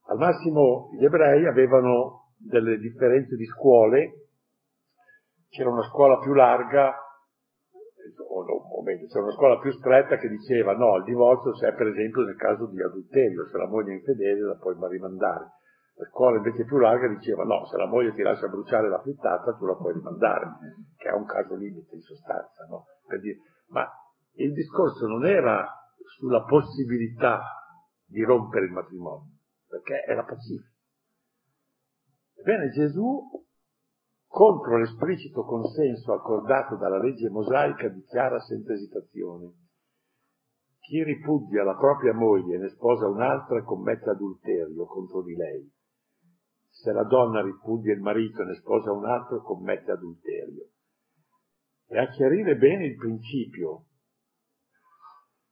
Al 0.08 0.18
massimo 0.18 0.90
gli 0.94 1.04
ebrei 1.04 1.46
avevano 1.48 2.34
delle 2.38 2.78
differenze 2.78 3.36
di 3.36 3.46
scuole, 3.46 4.28
c'era 5.50 5.70
una 5.70 5.84
scuola 5.84 6.20
più 6.20 6.34
larga, 6.34 6.94
o, 8.28 8.84
meglio, 8.84 9.08
c'era 9.08 9.24
una 9.24 9.34
scuola 9.34 9.60
più 9.60 9.72
stretta 9.72 10.18
che 10.18 10.30
diceva 10.30 10.76
no, 10.76 10.98
il 10.98 11.04
divorzio 11.04 11.52
c'è 11.52 11.74
per 11.74 11.88
esempio 11.88 12.24
nel 12.24 12.36
caso 12.36 12.68
di 12.68 12.82
adulterio, 12.82 13.48
se 13.48 13.58
la 13.58 13.68
moglie 13.68 13.94
è 13.94 13.96
infedele 13.96 14.42
la 14.42 14.58
puoi 14.58 14.76
rimandare. 14.90 15.54
La 15.98 16.06
scuola 16.08 16.38
invece 16.38 16.66
più 16.66 16.78
larga 16.78 17.08
diceva 17.08 17.44
no, 17.46 17.66
se 17.66 17.78
la 17.78 17.88
moglie 17.88 18.14
ti 18.14 18.22
lascia 18.22 18.48
bruciare 18.48 18.90
la 18.90 19.00
frittata 19.00 19.56
tu 19.56 19.66
la 19.66 19.76
puoi 19.76 19.94
rimandare, 19.94 20.46
che 20.98 21.08
è 21.08 21.14
un 21.14 21.26
caso 21.26 21.56
limite 21.56 21.96
in 21.96 22.02
sostanza, 22.02 22.66
no? 22.70 22.86
Dire, 23.20 23.38
ma 23.70 23.90
il 24.34 24.52
discorso 24.52 25.08
non 25.08 25.26
era 25.26 25.66
sulla 26.18 26.44
possibilità 26.44 27.42
di 28.06 28.24
rompere 28.24 28.66
il 28.66 28.72
matrimonio, 28.74 29.35
perché 29.68 30.04
era 30.08 30.24
pacifico. 30.24 30.74
Ebbene 32.36 32.70
Gesù, 32.70 33.22
contro 34.28 34.78
l'esplicito 34.78 35.44
consenso 35.44 36.14
accordato 36.14 36.76
dalla 36.76 37.00
legge 37.00 37.30
mosaica, 37.30 37.88
dichiara 37.88 38.40
senza 38.40 38.74
esitazione, 38.74 39.54
chi 40.80 41.04
ripudia 41.04 41.64
la 41.64 41.76
propria 41.76 42.14
moglie 42.14 42.56
e 42.56 42.60
ne 42.60 42.70
sposa 42.70 43.08
un'altra 43.08 43.64
commette 43.64 44.12
adulterio 44.12 44.86
contro 44.86 45.24
di 45.24 45.36
lei. 45.36 45.74
Se 46.70 46.92
la 46.92 47.04
donna 47.04 47.42
ripudia 47.42 47.94
il 47.94 48.02
marito 48.02 48.42
e 48.42 48.46
ne 48.46 48.56
sposa 48.56 48.92
un 48.92 49.06
altro 49.06 49.42
commette 49.42 49.92
adulterio. 49.92 50.70
E 51.88 51.98
a 51.98 52.08
chiarire 52.10 52.58
bene 52.58 52.86
il 52.86 52.96
principio 52.98 53.86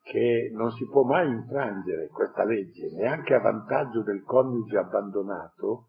che 0.03 0.51
non 0.53 0.69
si 0.71 0.85
può 0.85 1.03
mai 1.03 1.29
infrangere 1.29 2.09
questa 2.09 2.43
legge, 2.43 2.91
neanche 2.91 3.33
a 3.33 3.39
vantaggio 3.39 4.03
del 4.03 4.21
coniuge 4.23 4.77
abbandonato, 4.77 5.87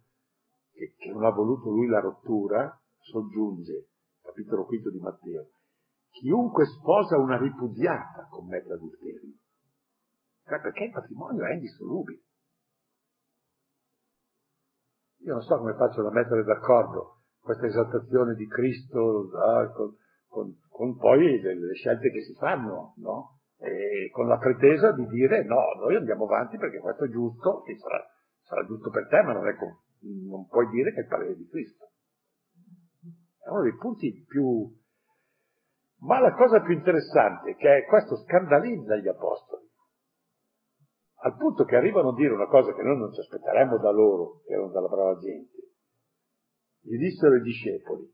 che, 0.73 0.95
che 0.97 1.11
non 1.11 1.25
ha 1.25 1.31
voluto 1.31 1.69
lui 1.71 1.89
la 1.89 2.01
rottura, 2.01 2.81
soggiunge, 2.99 3.89
capitolo 4.23 4.65
quinto 4.65 4.91
di 4.91 5.01
Matteo, 5.01 5.49
chiunque 6.11 6.65
sposa 6.67 7.19
una 7.19 7.37
ripudiata 7.37 8.29
commette 8.31 8.73
adulterio. 8.73 9.35
Cioè 10.45 10.61
perché 10.61 10.85
il 10.85 10.93
matrimonio 10.93 11.45
è 11.45 11.55
indissolubile. 11.55 12.23
Io 15.25 15.33
non 15.33 15.43
so 15.43 15.57
come 15.57 15.75
faccio 15.75 16.07
a 16.07 16.13
mettere 16.13 16.45
d'accordo 16.45 17.23
questa 17.41 17.67
esaltazione 17.67 18.35
di 18.35 18.47
Cristo 18.47 19.31
ah, 19.37 19.71
con, 19.73 19.97
con, 20.29 20.59
con, 20.69 20.97
poi 20.97 21.41
le, 21.41 21.59
le, 21.59 21.75
scelte 21.75 22.11
che 22.11 22.23
si 22.23 22.35
fanno, 22.35 22.95
no? 22.99 23.41
E 23.59 24.11
con 24.11 24.29
la 24.29 24.39
pretesa 24.39 24.93
di 24.93 25.07
dire 25.07 25.45
no, 25.45 25.75
noi 25.81 25.97
andiamo 25.97 26.25
avanti 26.25 26.57
perché 26.57 26.79
questo 26.79 27.05
è 27.05 27.09
giusto, 27.09 27.63
che 27.63 27.77
sarà, 27.79 28.05
sarà 28.43 28.65
giusto 28.67 28.91
per 28.91 29.09
te, 29.09 29.23
ma 29.23 29.33
non, 29.33 29.49
è, 29.49 29.57
non 30.29 30.47
puoi 30.49 30.69
dire 30.69 30.93
che 30.93 31.01
è 31.01 31.03
il 31.03 31.09
parere 31.09 31.37
di 31.37 31.49
Cristo. 31.49 31.91
È 33.41 33.49
uno 33.49 33.63
dei 33.63 33.77
punti 33.77 34.25
più... 34.27 34.71
Ma 36.01 36.19
la 36.21 36.35
cosa 36.35 36.61
più 36.61 36.75
interessante 36.75 37.53
è 37.53 37.57
che 37.57 37.87
questo 37.89 38.17
scandalizza 38.25 38.97
gli 38.97 39.09
apostoli, 39.09 39.67
al 41.23 41.37
punto 41.37 41.65
che 41.65 41.77
arrivano 41.77 42.11
a 42.11 42.15
dire 42.15 42.35
una 42.35 42.47
cosa 42.47 42.75
che 42.75 42.83
noi 42.83 42.99
non 42.99 43.13
ci 43.13 43.21
aspetteremmo 43.21 43.79
da 43.79 43.91
loro, 43.91 44.43
che 44.45 44.53
erano 44.53 44.71
dalla 44.71 44.89
brava 44.89 45.19
gente. 45.19 45.57
Gli 46.83 46.99
dissero 46.99 47.37
i 47.37 47.41
discepoli, 47.41 48.13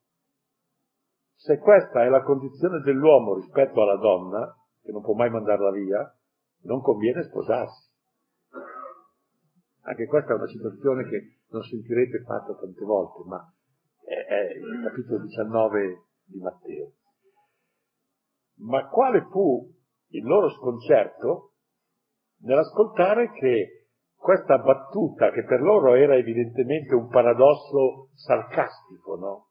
se 1.35 1.59
questa 1.59 2.05
è 2.05 2.09
la 2.09 2.23
condizione 2.23 2.81
dell'uomo 2.83 3.35
rispetto 3.35 3.83
alla 3.83 3.97
donna, 3.97 4.60
che 4.91 4.93
non 4.93 5.03
può 5.03 5.15
mai 5.15 5.31
mandarla 5.31 5.71
via, 5.71 6.15
non 6.63 6.83
conviene 6.83 7.23
sposarsi. 7.23 7.89
Anche 9.83 10.07
questa 10.07 10.33
è 10.33 10.37
una 10.37 10.49
situazione 10.49 11.09
che 11.09 11.39
non 11.51 11.63
sentirete 11.63 12.23
fatta 12.25 12.55
tante 12.55 12.85
volte, 12.85 13.23
ma 13.27 13.55
è, 14.05 14.53
il 14.53 14.83
capitolo 14.85 15.23
19 15.23 16.03
di 16.25 16.41
Matteo. 16.41 16.93
Ma 18.59 18.89
quale 18.89 19.27
fu 19.31 19.73
il 20.09 20.25
loro 20.25 20.51
sconcerto 20.51 21.53
nell'ascoltare 22.41 23.31
che 23.31 23.87
questa 24.17 24.59
battuta, 24.59 25.31
che 25.31 25.45
per 25.45 25.61
loro 25.61 25.95
era 25.95 26.17
evidentemente 26.17 26.95
un 26.95 27.09
paradosso 27.09 28.11
sarcastico, 28.15 29.17
no? 29.17 29.49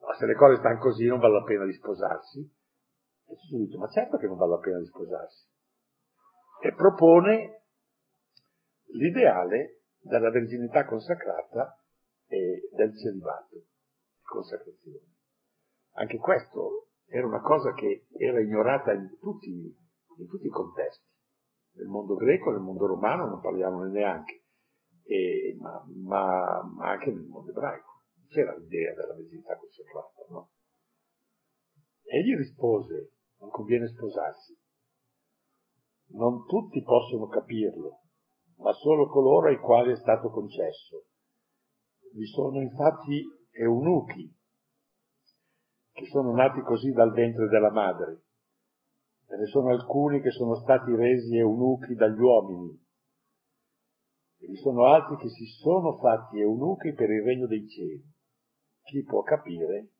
Ma 0.00 0.14
se 0.14 0.26
le 0.26 0.34
cose 0.34 0.56
stanno 0.56 0.78
così 0.80 1.06
non 1.06 1.18
vale 1.18 1.34
la 1.34 1.44
pena 1.44 1.64
di 1.64 1.72
sposarsi, 1.72 2.57
e 3.28 3.34
Gesù 3.36 3.58
dice, 3.58 3.76
ma 3.76 3.88
certo 3.88 4.16
che 4.16 4.26
non 4.26 4.38
vale 4.38 4.52
la 4.52 4.58
pena 4.58 4.78
di 4.78 4.86
sposarsi. 4.86 5.46
E 6.62 6.74
propone 6.74 7.64
l'ideale 8.92 9.82
della 10.00 10.30
verginità 10.30 10.84
consacrata 10.86 11.78
e 12.26 12.68
del 12.72 12.96
celibato, 12.96 13.64
consacrazione. 14.22 15.16
Anche 15.92 16.16
questo 16.18 16.88
era 17.06 17.26
una 17.26 17.40
cosa 17.40 17.72
che 17.74 18.06
era 18.16 18.40
ignorata 18.40 18.92
in 18.92 19.18
tutti, 19.20 19.50
in 19.50 20.26
tutti 20.26 20.46
i 20.46 20.50
contesti. 20.50 21.06
Nel 21.72 21.86
mondo 21.86 22.14
greco, 22.14 22.50
nel 22.50 22.60
mondo 22.60 22.86
romano 22.86 23.26
non 23.26 23.40
parliamone 23.40 23.90
neanche, 23.90 24.44
e, 25.04 25.56
ma, 25.60 25.84
ma, 25.86 26.62
ma, 26.62 26.90
anche 26.90 27.10
nel 27.10 27.26
mondo 27.26 27.50
ebraico. 27.50 28.04
C'era 28.28 28.56
l'idea 28.56 28.94
della 28.94 29.14
verginità 29.14 29.56
consacrata, 29.56 30.24
no? 30.28 30.50
Egli 32.02 32.36
rispose, 32.36 33.12
non 33.38 33.50
conviene 33.50 33.88
sposarsi. 33.88 34.56
Non 36.10 36.46
tutti 36.46 36.82
possono 36.82 37.26
capirlo, 37.26 38.00
ma 38.56 38.72
solo 38.72 39.08
coloro 39.08 39.48
ai 39.48 39.58
quali 39.58 39.92
è 39.92 39.96
stato 39.96 40.30
concesso. 40.30 41.04
Vi 42.14 42.26
sono 42.26 42.60
infatti 42.60 43.22
eunuchi 43.50 44.34
che 45.92 46.06
sono 46.06 46.32
nati 46.32 46.60
così 46.62 46.92
dal 46.92 47.12
ventre 47.12 47.48
della 47.48 47.70
madre. 47.70 48.22
Ce 49.26 49.36
ne 49.36 49.46
sono 49.46 49.70
alcuni 49.70 50.20
che 50.20 50.30
sono 50.30 50.54
stati 50.54 50.94
resi 50.94 51.36
eunuchi 51.36 51.94
dagli 51.94 52.18
uomini. 52.18 52.86
E 54.40 54.46
vi 54.46 54.56
sono 54.56 54.84
altri 54.84 55.16
che 55.16 55.28
si 55.28 55.44
sono 55.60 55.98
fatti 55.98 56.38
eunuchi 56.40 56.94
per 56.94 57.10
il 57.10 57.22
regno 57.22 57.46
dei 57.46 57.68
cieli. 57.68 58.02
Chi 58.82 59.02
può 59.02 59.22
capire, 59.22 59.90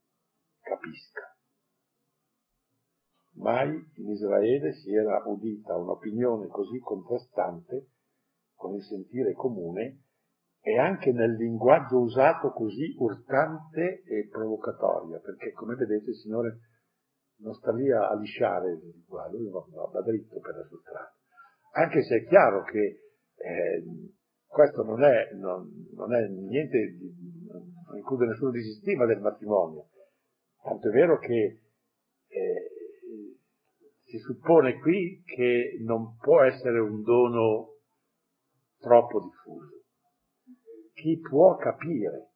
capisca. 0.61 1.38
Mai 3.39 3.71
in 3.95 4.09
Israele 4.11 4.73
si 4.73 4.93
era 4.93 5.23
udita 5.27 5.77
un'opinione 5.77 6.49
così 6.49 6.79
contrastante 6.79 7.91
con 8.55 8.75
il 8.75 8.83
sentire 8.83 9.33
comune 9.33 10.03
e 10.61 10.77
anche 10.79 11.13
nel 11.13 11.35
linguaggio 11.35 12.01
usato 12.01 12.51
così 12.51 12.95
urtante 12.99 14.03
e 14.03 14.29
provocatoria, 14.29 15.19
perché 15.21 15.53
come 15.53 15.77
vedete 15.77 16.11
il 16.11 16.17
Signore 16.17 16.59
non 17.39 17.55
sta 17.55 17.73
lì 17.73 17.91
a 17.93 18.13
lisciare 18.17 18.73
il 18.73 18.81
linguaggio, 18.93 19.37
lui 19.37 19.51
va, 19.51 20.03
dritto 20.03 20.41
per 20.41 20.57
la 20.57 20.65
sua 20.65 20.79
strada. 20.81 21.15
Anche 21.73 22.03
se 22.03 22.17
è 22.17 22.27
chiaro 22.27 22.65
che 22.65 23.01
eh, 23.37 23.85
questo 24.47 24.83
non 24.83 25.05
è, 25.05 25.33
non, 25.35 25.71
non 25.95 26.13
è 26.13 26.27
niente, 26.27 26.97
non 27.87 27.97
include 27.97 28.27
nessuno 28.27 28.51
disistima 28.51 29.07
del 29.07 29.21
matrimonio, 29.21 29.91
tanto 30.61 30.89
è 30.89 30.91
vero 30.91 31.19
che 31.19 31.61
eh, 32.27 32.68
si 34.09 34.19
suppone 34.19 34.79
qui 34.81 35.23
che 35.25 35.79
non 35.85 36.17
può 36.17 36.43
essere 36.43 36.81
un 36.81 37.03
dono 37.03 37.77
troppo 38.79 39.21
diffuso 39.21 39.79
chi 40.99 41.17
può 41.21 41.57
capire, 41.57 42.33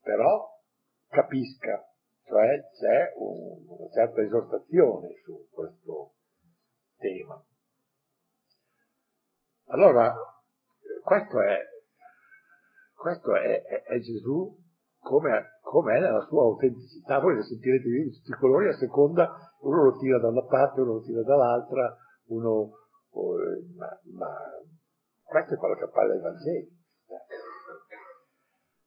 però 0.00 0.60
capisca, 1.06 1.88
cioè 2.24 2.60
c'è 2.72 3.12
un, 3.16 3.64
una 3.68 3.90
certa 3.92 4.22
esortazione 4.22 5.14
su 5.22 5.48
questo 5.50 6.14
tema. 6.96 7.40
Allora, 9.66 10.12
questo 11.04 11.40
è, 11.42 11.60
questo 12.94 13.36
è, 13.36 13.62
è, 13.62 13.82
è 13.84 13.98
Gesù 14.00 14.66
come, 15.00 15.58
come, 15.62 15.96
è 15.96 16.00
nella 16.00 16.24
sua 16.26 16.42
autenticità. 16.42 17.20
Voi 17.20 17.36
ne 17.36 17.42
sentirete 17.42 17.88
di 17.88 18.10
tutti 18.10 18.30
i 18.30 18.38
colori 18.38 18.68
a 18.68 18.76
seconda, 18.76 19.30
uno 19.60 19.84
lo 19.84 19.98
tira 19.98 20.18
da 20.18 20.28
una 20.28 20.44
parte, 20.44 20.80
uno 20.80 20.94
lo 20.94 21.02
tira 21.02 21.22
dall'altra, 21.22 21.96
uno, 22.26 22.70
oh, 23.10 23.36
ma, 23.76 23.88
ma 24.12 24.34
questo 25.24 25.54
è 25.54 25.56
quello 25.56 25.74
che 25.76 25.84
appare 25.84 26.08
dai 26.08 26.20
Vangeli. 26.20 26.76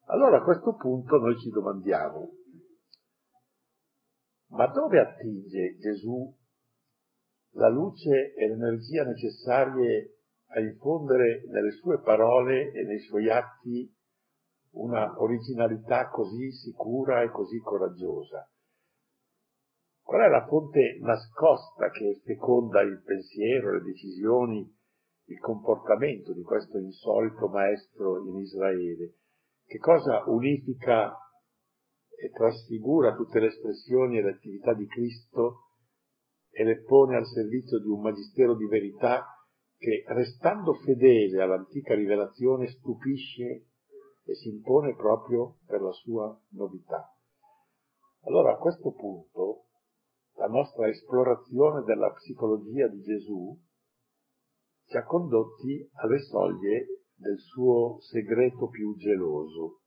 Allora 0.06 0.38
a 0.38 0.44
questo 0.44 0.76
punto 0.76 1.18
noi 1.18 1.38
ci 1.38 1.50
domandiamo, 1.50 2.30
ma 4.50 4.68
dove 4.68 5.00
attinge 5.00 5.78
Gesù 5.78 6.36
la 7.54 7.70
luce 7.70 8.34
e 8.34 8.48
l'energia 8.48 9.04
necessarie 9.04 10.18
a 10.48 10.60
infondere 10.60 11.44
nelle 11.48 11.72
sue 11.72 12.02
parole 12.02 12.72
e 12.72 12.84
nei 12.84 13.00
suoi 13.00 13.30
atti 13.30 13.94
una 14.72 15.20
originalità 15.22 16.10
così 16.10 16.52
sicura 16.52 17.22
e 17.22 17.30
così 17.30 17.60
coraggiosa? 17.60 18.50
Qual 20.02 20.22
è 20.22 20.28
la 20.28 20.46
fonte 20.46 20.98
nascosta 21.02 21.90
che 21.90 22.22
feconda 22.24 22.82
il 22.82 23.02
pensiero, 23.04 23.74
le 23.74 23.82
decisioni 23.82 24.80
il 25.32 25.40
comportamento 25.40 26.34
di 26.34 26.42
questo 26.42 26.78
insolito 26.78 27.48
maestro 27.48 28.22
in 28.26 28.36
Israele, 28.38 29.16
che 29.66 29.78
cosa 29.78 30.24
unifica 30.26 31.16
e 32.10 32.30
trasfigura 32.32 33.16
tutte 33.16 33.40
le 33.40 33.48
espressioni 33.48 34.18
e 34.18 34.22
le 34.22 34.32
attività 34.32 34.74
di 34.74 34.86
Cristo 34.88 35.70
e 36.50 36.64
le 36.64 36.84
pone 36.84 37.16
al 37.16 37.26
servizio 37.26 37.80
di 37.80 37.88
un 37.88 38.02
magistero 38.02 38.56
di 38.56 38.66
verità 38.66 39.26
che, 39.78 40.04
restando 40.08 40.74
fedele 40.74 41.42
all'antica 41.42 41.96
rivelazione, 41.96 42.68
stupisce 42.68 43.71
e 44.24 44.36
si 44.36 44.50
impone 44.50 44.96
proprio 44.96 45.58
per 45.66 45.82
la 45.82 45.92
sua 45.92 46.40
novità. 46.50 47.16
Allora 48.22 48.54
a 48.54 48.58
questo 48.58 48.92
punto 48.92 49.66
la 50.36 50.48
nostra 50.48 50.88
esplorazione 50.88 51.84
della 51.84 52.12
psicologia 52.12 52.88
di 52.88 53.02
Gesù 53.02 53.60
ci 54.86 54.98
ha 54.98 55.06
condotti 55.06 55.90
alle 55.94 56.20
soglie 56.20 57.04
del 57.16 57.38
suo 57.38 58.00
segreto 58.02 58.68
più 58.68 58.96
geloso. 58.96 59.82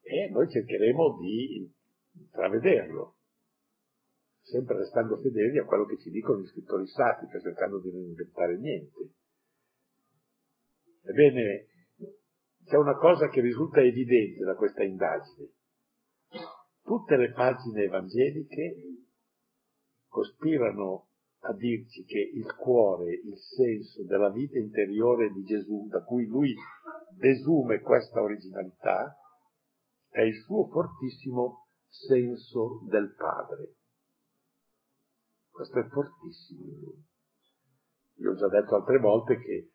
E 0.00 0.30
noi 0.30 0.48
cercheremo 0.48 1.18
di 1.18 1.72
intravederlo, 2.14 3.16
sempre 4.40 4.78
restando 4.78 5.16
fedeli 5.18 5.58
a 5.58 5.64
quello 5.64 5.84
che 5.84 5.98
ci 5.98 6.10
dicono 6.10 6.40
gli 6.40 6.46
scrittori 6.46 6.86
sacri, 6.86 7.28
cercando 7.40 7.80
di 7.80 7.90
non 7.90 8.02
inventare 8.02 8.58
niente. 8.58 9.14
Ebbene, 11.04 11.71
c'è 12.72 12.78
una 12.78 12.96
cosa 12.96 13.28
che 13.28 13.42
risulta 13.42 13.82
evidente 13.82 14.42
da 14.44 14.54
questa 14.54 14.82
indagine. 14.82 15.50
Tutte 16.82 17.16
le 17.18 17.30
pagine 17.32 17.82
evangeliche 17.82 18.76
cospirano 20.08 21.08
a 21.40 21.52
dirci 21.52 22.02
che 22.04 22.18
il 22.18 22.54
cuore, 22.54 23.12
il 23.12 23.36
senso 23.36 24.04
della 24.04 24.30
vita 24.30 24.56
interiore 24.56 25.30
di 25.32 25.42
Gesù, 25.42 25.86
da 25.88 26.02
cui 26.02 26.24
lui 26.24 26.54
desume 27.18 27.80
questa 27.80 28.22
originalità, 28.22 29.18
è 30.08 30.22
il 30.22 30.40
suo 30.40 30.66
fortissimo 30.68 31.66
senso 31.88 32.80
del 32.88 33.14
Padre. 33.14 33.74
Questo 35.50 35.78
è 35.78 35.86
fortissimo 35.88 36.64
in 36.64 36.80
lui. 36.80 37.04
Io 38.14 38.30
ho 38.30 38.34
già 38.34 38.48
detto 38.48 38.76
altre 38.76 38.98
volte 38.98 39.36
che 39.36 39.72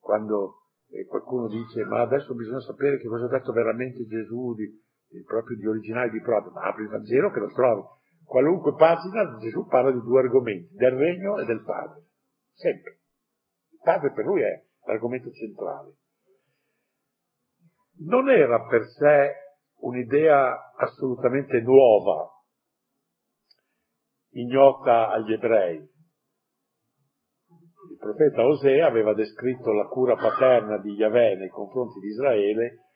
quando 0.00 0.59
eh, 0.90 1.06
qualcuno 1.06 1.48
dice 1.48 1.84
ma 1.84 2.00
adesso 2.00 2.34
bisogna 2.34 2.60
sapere 2.60 2.98
che 2.98 3.08
cosa 3.08 3.24
ha 3.24 3.28
detto 3.28 3.52
veramente 3.52 4.06
Gesù 4.06 4.54
di, 4.54 4.66
di 5.08 5.22
proprio 5.24 5.56
di 5.56 5.66
originale 5.66 6.10
di 6.10 6.20
proprio, 6.20 6.52
ma 6.52 6.62
apri 6.62 6.82
il 6.82 6.90
Vangelo 6.90 7.30
che 7.30 7.40
lo 7.40 7.52
trovi 7.52 7.82
qualunque 8.30 8.76
pagina 8.76 9.36
Gesù 9.38 9.66
parla 9.66 9.90
di 9.90 10.00
due 10.02 10.20
argomenti, 10.20 10.72
del 10.76 10.92
regno 10.92 11.38
e 11.38 11.44
del 11.46 11.64
Padre. 11.64 12.04
Sempre. 12.52 13.00
Il 13.72 13.80
Padre 13.82 14.12
per 14.12 14.24
lui 14.24 14.40
è 14.42 14.64
l'argomento 14.86 15.32
centrale. 15.32 15.96
Non 18.06 18.30
era 18.30 18.64
per 18.66 18.84
sé 18.84 19.34
un'idea 19.80 20.74
assolutamente 20.76 21.60
nuova, 21.60 22.30
ignota 24.30 25.10
agli 25.10 25.32
ebrei. 25.32 25.90
Profeta 28.00 28.46
Osea 28.46 28.86
aveva 28.86 29.12
descritto 29.12 29.72
la 29.72 29.84
cura 29.84 30.16
paterna 30.16 30.78
di 30.78 30.92
Yahweh 30.92 31.36
nei 31.36 31.50
confronti 31.50 32.00
di 32.00 32.06
Israele 32.06 32.86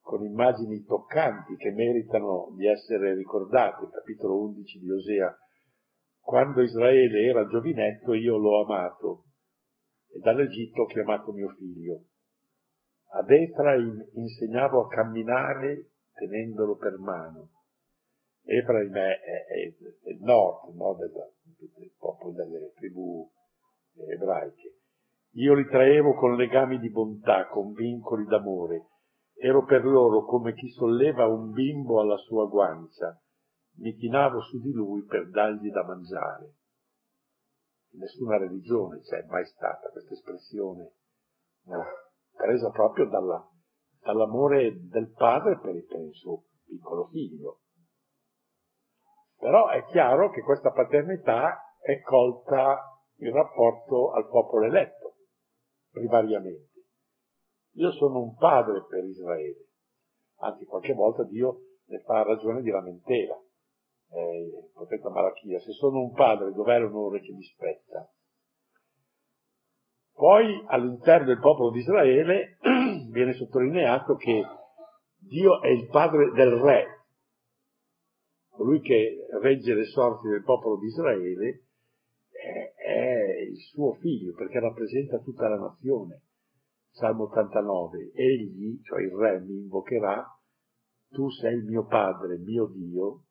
con 0.00 0.24
immagini 0.24 0.82
toccanti 0.82 1.56
che 1.56 1.70
meritano 1.72 2.48
di 2.56 2.66
essere 2.66 3.14
ricordate, 3.14 3.90
capitolo 3.90 4.40
11 4.40 4.78
di 4.78 4.90
Osea. 4.90 5.38
Quando 6.20 6.62
Israele 6.62 7.20
era 7.20 7.46
giovinetto 7.48 8.14
io 8.14 8.38
l'ho 8.38 8.64
amato 8.64 9.24
e 10.08 10.20
dall'Egitto 10.20 10.84
ho 10.84 10.86
chiamato 10.86 11.32
mio 11.32 11.50
figlio. 11.50 12.04
Ad 13.10 13.30
Efraim 13.30 14.08
insegnavo 14.14 14.86
a 14.86 14.88
camminare 14.88 15.90
tenendolo 16.14 16.76
per 16.76 16.96
mano. 16.96 17.50
Efraim 18.44 18.94
è, 18.94 19.20
è, 19.20 19.46
è 19.46 20.08
il 20.08 20.22
nord, 20.22 20.74
no, 20.74 20.94
del, 20.94 21.12
del 21.76 21.92
popolo 21.98 22.32
delle 22.32 22.72
tribù 22.76 23.30
ebraiche. 23.94 24.76
Io 25.34 25.54
li 25.54 25.66
traevo 25.66 26.14
con 26.14 26.36
legami 26.36 26.78
di 26.78 26.90
bontà, 26.90 27.46
con 27.46 27.72
vincoli 27.72 28.24
d'amore, 28.24 28.90
Ero 29.42 29.64
per 29.64 29.86
loro 29.86 30.26
come 30.26 30.52
chi 30.52 30.68
solleva 30.68 31.26
un 31.26 31.52
bimbo 31.52 31.98
alla 31.98 32.18
sua 32.18 32.46
guancia, 32.46 33.18
mi 33.78 33.94
chinavo 33.94 34.42
su 34.42 34.60
di 34.60 34.70
lui 34.70 35.02
per 35.06 35.30
dargli 35.30 35.70
da 35.70 35.82
mangiare. 35.82 36.56
Nessuna 37.92 38.36
religione 38.36 39.00
c'è 39.00 39.24
mai 39.28 39.46
stata 39.46 39.88
questa 39.88 40.12
espressione 40.12 40.92
no, 41.64 41.84
presa 42.36 42.68
proprio 42.68 43.06
dalla, 43.06 43.42
dall'amore 44.02 44.86
del 44.88 45.10
padre 45.12 45.58
per 45.58 45.74
il 45.74 46.12
suo 46.12 46.42
piccolo 46.66 47.06
figlio. 47.06 47.60
Però 49.38 49.68
è 49.68 49.82
chiaro 49.86 50.28
che 50.32 50.42
questa 50.42 50.70
paternità 50.70 51.76
è 51.80 51.98
colta 52.02 52.89
in 53.20 53.32
rapporto 53.32 54.12
al 54.12 54.28
popolo 54.28 54.66
eletto, 54.66 55.16
primariamente. 55.90 56.68
Io 57.74 57.92
sono 57.92 58.20
un 58.20 58.34
padre 58.36 58.84
per 58.88 59.04
Israele, 59.04 59.68
anzi 60.38 60.64
qualche 60.64 60.94
volta 60.94 61.24
Dio 61.24 61.60
ne 61.86 61.98
fa 62.00 62.22
ragione 62.22 62.62
di 62.62 62.70
lamentela. 62.70 63.38
Eh, 64.12 64.40
il 64.42 64.70
profeta 64.72 65.08
Malachia, 65.10 65.60
se 65.60 65.72
sono 65.72 66.00
un 66.00 66.12
padre, 66.12 66.52
dov'è 66.52 66.78
l'onore 66.78 67.20
che 67.20 67.32
mi 67.32 67.42
spetta? 67.42 68.10
Poi 70.12 70.64
all'interno 70.66 71.26
del 71.26 71.38
popolo 71.38 71.70
di 71.70 71.78
Israele 71.78 72.58
viene 73.10 73.32
sottolineato 73.34 74.16
che 74.16 74.44
Dio 75.16 75.60
è 75.62 75.68
il 75.68 75.86
padre 75.88 76.30
del 76.32 76.52
re, 76.52 76.86
colui 78.50 78.80
che 78.80 79.26
regge 79.40 79.74
le 79.74 79.84
sorti 79.84 80.28
del 80.28 80.42
popolo 80.42 80.78
di 80.78 80.86
Israele 80.86 81.69
è, 82.40 83.40
il 83.48 83.56
suo 83.56 83.94
figlio 83.94 84.32
perché 84.34 84.58
rappresenta 84.60 85.18
tutta 85.18 85.48
la 85.48 85.58
nazione. 85.58 86.22
Salmo 86.92 87.24
89, 87.24 88.12
egli, 88.14 88.80
cioè 88.82 89.02
il 89.02 89.12
re, 89.12 89.40
mi 89.40 89.60
invocherà, 89.60 90.26
tu 91.08 91.30
sei 91.30 91.56
il 91.56 91.64
mio 91.64 91.86
padre, 91.86 92.38
mio 92.38 92.66
Dio, 92.66 93.24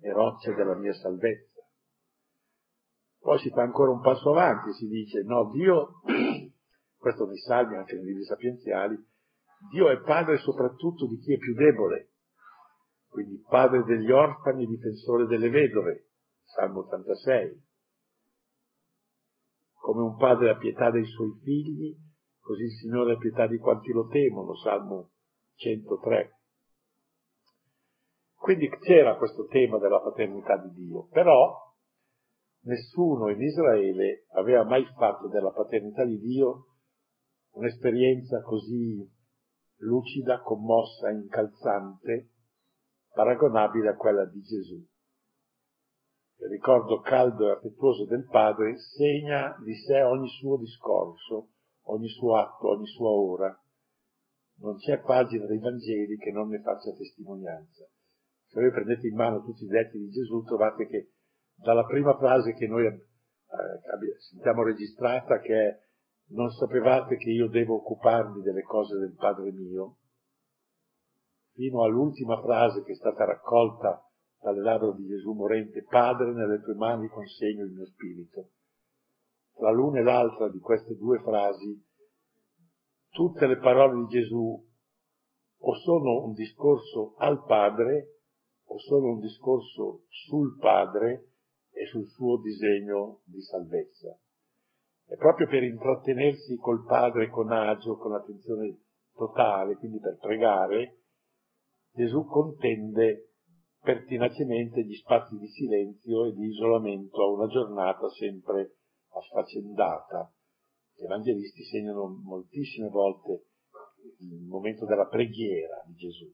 e 0.00 0.12
roccia 0.12 0.52
della 0.52 0.74
mia 0.74 0.92
salvezza. 0.94 1.62
Poi 3.20 3.38
si 3.38 3.50
fa 3.50 3.62
ancora 3.62 3.90
un 3.90 4.00
passo 4.00 4.30
avanti, 4.30 4.72
si 4.72 4.86
dice, 4.86 5.22
no, 5.22 5.50
Dio, 5.50 6.00
questo 6.96 7.26
nei 7.26 7.38
salmi, 7.38 7.76
anche 7.76 7.94
nei 7.94 8.04
libri 8.04 8.24
sapienziali, 8.24 8.96
Dio 9.70 9.90
è 9.90 10.00
padre 10.00 10.38
soprattutto 10.38 11.06
di 11.06 11.18
chi 11.18 11.34
è 11.34 11.38
più 11.38 11.54
debole, 11.54 12.12
quindi 13.08 13.42
padre 13.48 13.82
degli 13.84 14.10
orfani 14.10 14.66
difensore 14.66 15.26
delle 15.26 15.50
vedove, 15.50 16.10
Salmo 16.44 16.80
86. 16.80 17.66
Come 19.88 20.02
un 20.02 20.16
padre 20.16 20.50
ha 20.50 20.56
pietà 20.58 20.90
dei 20.90 21.06
suoi 21.06 21.32
figli, 21.42 21.96
così 22.40 22.64
il 22.64 22.72
Signore 22.72 23.14
ha 23.14 23.16
pietà 23.16 23.46
di 23.46 23.56
quanti 23.56 23.90
lo 23.90 24.06
temono, 24.08 24.54
Salmo 24.56 25.12
103. 25.54 26.30
Quindi 28.34 28.68
c'era 28.80 29.16
questo 29.16 29.46
tema 29.46 29.78
della 29.78 30.00
paternità 30.00 30.58
di 30.58 30.74
Dio, 30.74 31.06
però 31.06 31.56
nessuno 32.64 33.30
in 33.30 33.40
Israele 33.40 34.26
aveva 34.32 34.62
mai 34.64 34.84
fatto 34.94 35.26
della 35.28 35.52
paternità 35.52 36.04
di 36.04 36.18
Dio 36.18 36.66
un'esperienza 37.52 38.42
così 38.42 39.10
lucida, 39.76 40.42
commossa, 40.42 41.08
incalzante, 41.12 42.32
paragonabile 43.14 43.88
a 43.88 43.96
quella 43.96 44.26
di 44.26 44.42
Gesù. 44.42 44.86
Il 46.40 46.48
ricordo 46.48 47.00
caldo 47.00 47.48
e 47.48 47.50
affettuoso 47.50 48.04
del 48.06 48.24
Padre 48.30 48.78
segna 48.78 49.56
di 49.64 49.74
sé 49.74 50.02
ogni 50.02 50.28
suo 50.28 50.56
discorso, 50.56 51.48
ogni 51.86 52.08
suo 52.08 52.36
atto, 52.36 52.68
ogni 52.68 52.86
sua 52.86 53.10
ora. 53.10 53.62
Non 54.60 54.76
c'è 54.76 55.00
pagina 55.00 55.46
dei 55.46 55.58
Vangeli 55.58 56.16
che 56.16 56.30
non 56.30 56.48
ne 56.48 56.60
faccia 56.60 56.92
testimonianza. 56.92 57.88
Se 58.46 58.60
voi 58.60 58.70
prendete 58.70 59.08
in 59.08 59.16
mano 59.16 59.42
tutti 59.42 59.64
i 59.64 59.68
detti 59.68 59.98
di 59.98 60.10
Gesù, 60.10 60.42
trovate 60.42 60.86
che 60.86 61.10
dalla 61.56 61.84
prima 61.84 62.16
frase 62.16 62.54
che 62.54 62.68
noi 62.68 62.86
eh, 62.86 63.00
sentiamo 64.30 64.62
registrata, 64.62 65.40
che 65.40 65.54
è 65.54 65.80
non 66.30 66.50
sapevate 66.50 67.16
che 67.16 67.30
io 67.30 67.48
devo 67.48 67.76
occuparmi 67.76 68.42
delle 68.42 68.62
cose 68.62 68.96
del 68.96 69.14
Padre 69.14 69.50
mio, 69.50 69.96
fino 71.54 71.82
all'ultima 71.82 72.40
frase 72.40 72.84
che 72.84 72.92
è 72.92 72.96
stata 72.96 73.24
raccolta 73.24 74.07
dalle 74.40 74.62
labbra 74.62 74.92
di 74.92 75.06
Gesù 75.06 75.32
morente, 75.32 75.84
Padre, 75.84 76.32
nelle 76.32 76.60
tue 76.62 76.74
mani 76.74 77.08
consegno 77.08 77.64
il 77.64 77.72
mio 77.72 77.86
spirito. 77.86 78.50
Tra 79.54 79.70
l'una 79.70 79.98
e 79.98 80.02
l'altra 80.02 80.48
di 80.48 80.58
queste 80.60 80.94
due 80.96 81.18
frasi, 81.20 81.84
tutte 83.10 83.46
le 83.46 83.58
parole 83.58 84.04
di 84.04 84.06
Gesù 84.06 84.66
o 85.60 85.74
sono 85.74 86.24
un 86.24 86.32
discorso 86.34 87.14
al 87.18 87.44
Padre 87.44 88.18
o 88.66 88.78
sono 88.78 89.12
un 89.12 89.20
discorso 89.20 90.04
sul 90.08 90.56
Padre 90.58 91.30
e 91.72 91.86
sul 91.86 92.06
suo 92.08 92.38
disegno 92.38 93.22
di 93.24 93.40
salvezza. 93.40 94.16
E 95.06 95.16
proprio 95.16 95.48
per 95.48 95.62
intrattenersi 95.62 96.56
col 96.56 96.84
Padre 96.84 97.28
con 97.28 97.50
agio, 97.50 97.96
con 97.96 98.12
attenzione 98.12 98.78
totale, 99.14 99.76
quindi 99.76 99.98
per 99.98 100.18
pregare, 100.18 101.00
Gesù 101.92 102.24
contende 102.26 103.27
pertinacemente 103.80 104.84
gli 104.84 104.94
spazi 104.94 105.36
di 105.36 105.48
silenzio 105.48 106.26
e 106.26 106.32
di 106.32 106.46
isolamento 106.46 107.22
a 107.22 107.32
una 107.32 107.46
giornata 107.46 108.08
sempre 108.10 108.76
affaccendata. 109.10 110.32
Gli 110.94 111.04
evangelisti 111.04 111.62
segnano 111.64 112.20
moltissime 112.24 112.88
volte 112.88 113.44
il 114.20 114.46
momento 114.46 114.84
della 114.84 115.06
preghiera 115.06 115.82
di 115.86 115.94
Gesù. 115.94 116.32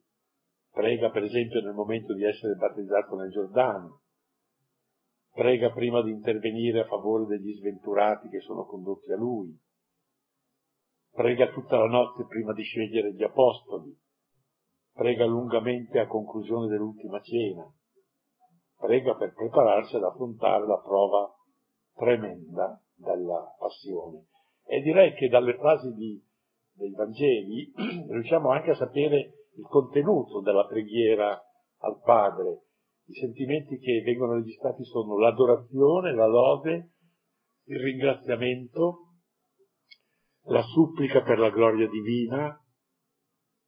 Prega 0.70 1.11
per 1.11 1.22
esempio 1.22 1.61
nel 1.61 1.74
momento 1.74 2.14
di 2.14 2.24
essere 2.24 2.55
battezzato 2.55 3.14
nel 3.14 3.30
Giordano, 3.30 4.03
prega 5.30 5.70
prima 5.72 6.03
di 6.03 6.11
intervenire 6.11 6.80
a 6.80 6.86
favore 6.86 7.26
degli 7.26 7.55
sventurati 7.55 8.28
che 8.28 8.40
sono 8.40 8.64
condotti 8.64 9.12
a 9.12 9.16
lui, 9.16 9.57
prega 11.12 11.53
tutta 11.53 11.78
la 11.78 11.86
notte 11.86 12.24
prima 12.26 12.53
di 12.53 12.62
scegliere 12.62 13.14
gli 13.14 13.22
apostoli, 13.22 13.97
prega 14.95 15.26
lungamente 15.26 15.99
a 15.99 16.07
conclusione 16.07 16.68
dell'ultima 16.68 17.20
cena, 17.20 17.68
prega 18.78 19.16
per 19.16 19.34
prepararsi 19.34 19.97
ad 19.97 20.05
affrontare 20.05 20.66
la 20.66 20.78
prova 20.78 21.34
tremenda 21.95 22.80
della 22.95 23.55
passione. 23.59 24.26
E 24.64 24.80
direi 24.80 25.14
che 25.14 25.28
dalle 25.28 25.57
frasi 25.57 25.92
di, 25.95 26.22
dei 26.74 26.92
Vangeli 26.92 27.72
riusciamo 28.09 28.51
anche 28.51 28.70
a 28.70 28.76
sapere 28.76 29.49
il 29.57 29.66
contenuto 29.68 30.40
della 30.40 30.66
preghiera 30.66 31.40
al 31.78 32.01
Padre. 32.03 32.62
I 33.07 33.14
sentimenti 33.14 33.78
che 33.78 34.01
vengono 34.03 34.34
registrati 34.34 34.84
sono 34.84 35.18
l'adorazione, 35.18 36.14
la 36.14 36.26
lode, 36.26 36.92
il 37.64 37.78
ringraziamento, 37.78 39.01
la 40.45 40.62
supplica 40.62 41.22
per 41.22 41.38
la 41.38 41.51
gloria 41.51 41.88
divina, 41.88 42.59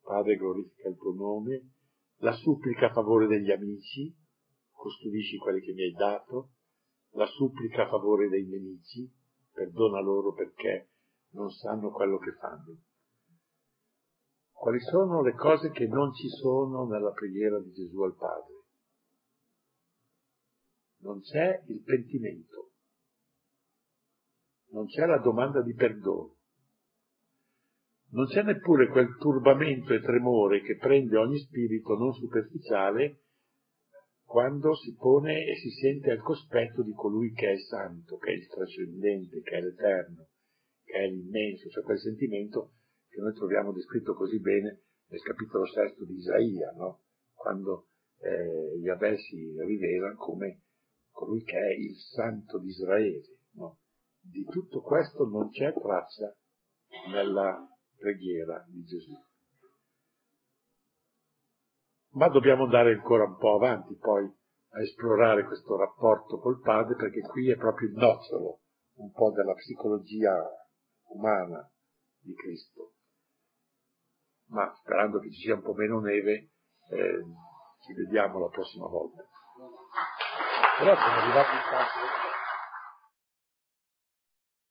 Padre 0.07 0.37
glorifica 0.37 0.89
il 0.89 0.97
tuo 0.97 1.13
nome, 1.15 1.73
la 2.19 2.33
supplica 2.33 2.87
a 2.87 2.93
favore 2.93 3.27
degli 3.27 3.51
amici, 3.51 4.15
custodisci 4.71 5.37
quelli 5.37 5.61
che 5.61 5.73
mi 5.73 5.83
hai 5.83 5.93
dato, 5.95 6.53
la 7.15 7.27
supplica 7.27 7.87
a 7.87 7.89
favore 7.89 8.29
dei 8.29 8.47
nemici, 8.47 9.13
perdona 9.53 10.01
loro 10.01 10.33
perché 10.33 10.91
non 11.31 11.51
sanno 11.51 11.91
quello 11.91 12.19
che 12.19 12.33
fanno. 12.35 12.83
Quali 14.53 14.79
sono 14.81 15.23
le 15.23 15.35
cose 15.35 15.71
che 15.71 15.89
non 15.89 16.15
ci 16.15 16.29
sono 16.29 16.87
nella 16.87 17.11
preghiera 17.11 17.59
di 17.59 17.73
Gesù 17.73 18.01
al 18.03 18.15
Padre? 18.15 18.55
Non 20.99 21.21
c'è 21.21 21.65
il 21.67 21.83
pentimento, 21.83 22.71
non 24.71 24.87
c'è 24.87 25.05
la 25.05 25.19
domanda 25.19 25.63
di 25.63 25.75
perdono, 25.75 26.36
non 28.17 28.27
c'è 28.29 28.43
neppure 28.43 28.89
quel 28.89 29.15
turbamento 29.19 29.93
e 29.93 30.01
tremore 30.01 30.63
che 30.63 30.77
prende 30.77 31.19
ogni 31.19 31.39
spirito 31.39 31.97
non 31.97 32.15
superficiale 32.15 33.25
quando 34.25 34.75
si 34.75 34.95
pone 34.95 35.45
e 35.45 35.55
si 35.57 35.69
sente 35.71 36.11
al 36.11 36.23
cospetto 36.23 36.83
di 36.83 36.93
colui 36.95 37.33
che 37.33 37.53
è 37.53 37.59
santo, 37.59 38.17
che 38.17 38.31
è 38.31 38.35
il 38.35 38.49
trascendente, 38.49 39.43
che 39.43 39.59
è 39.59 39.61
l'eterno, 39.61 40.29
che 40.83 40.95
è 40.95 41.07
l'immenso, 41.07 41.69
cioè 41.69 41.85
quel 41.85 41.99
sentimento 41.99 42.73
che 43.07 43.21
noi 43.21 43.35
troviamo 43.35 43.73
descritto 43.73 44.15
così 44.15 44.41
bene 44.41 44.85
nel 45.09 45.21
capitolo 45.21 45.67
sesto 45.67 46.07
di 46.07 46.15
Isaia, 46.15 46.73
no? 46.73 47.03
quando 47.35 47.89
eh, 48.21 48.79
Yahweh 48.81 49.19
si 49.19 49.55
rivela 49.61 50.15
come 50.15 50.63
colui 51.11 51.43
che 51.45 51.59
è 51.59 51.73
il 51.75 51.95
santo 51.95 52.59
di 52.59 52.69
Israele. 52.69 53.21
No? 53.53 53.79
Di 54.21 54.43
tutto 54.45 54.81
questo 54.81 55.27
non 55.29 55.51
c'è 55.51 55.73
traccia 55.75 56.35
nella 57.13 57.76
preghiera 57.99 58.65
di 58.69 58.85
Gesù. 58.85 59.13
Ma 62.13 62.29
dobbiamo 62.29 62.65
andare 62.65 62.95
ancora 62.95 63.25
un 63.25 63.37
po' 63.37 63.57
avanti 63.57 63.95
poi 63.97 64.25
a 64.25 64.81
esplorare 64.83 65.45
questo 65.45 65.77
rapporto 65.77 66.39
col 66.39 66.61
Padre 66.61 66.97
perché 66.97 67.21
qui 67.21 67.51
è 67.51 67.57
proprio 67.57 67.89
il 67.89 67.95
nocciolo 67.95 68.61
un 68.97 69.13
po' 69.13 69.31
della 69.33 69.55
psicologia 69.55 70.33
umana 71.09 71.71
di 72.21 72.35
Cristo. 72.35 72.93
Ma 74.49 74.73
sperando 74.81 75.19
che 75.19 75.31
ci 75.33 75.41
sia 75.41 75.55
un 75.55 75.63
po' 75.63 75.75
meno 75.75 76.01
neve, 76.01 76.51
eh, 76.91 77.25
ci 77.85 77.93
vediamo 77.95 78.39
la 78.39 78.49
prossima 78.49 78.87
volta. 78.87 79.23
Però 80.79 80.95
sono 80.95 81.15
arrivati 81.15 81.55
in 81.55 81.63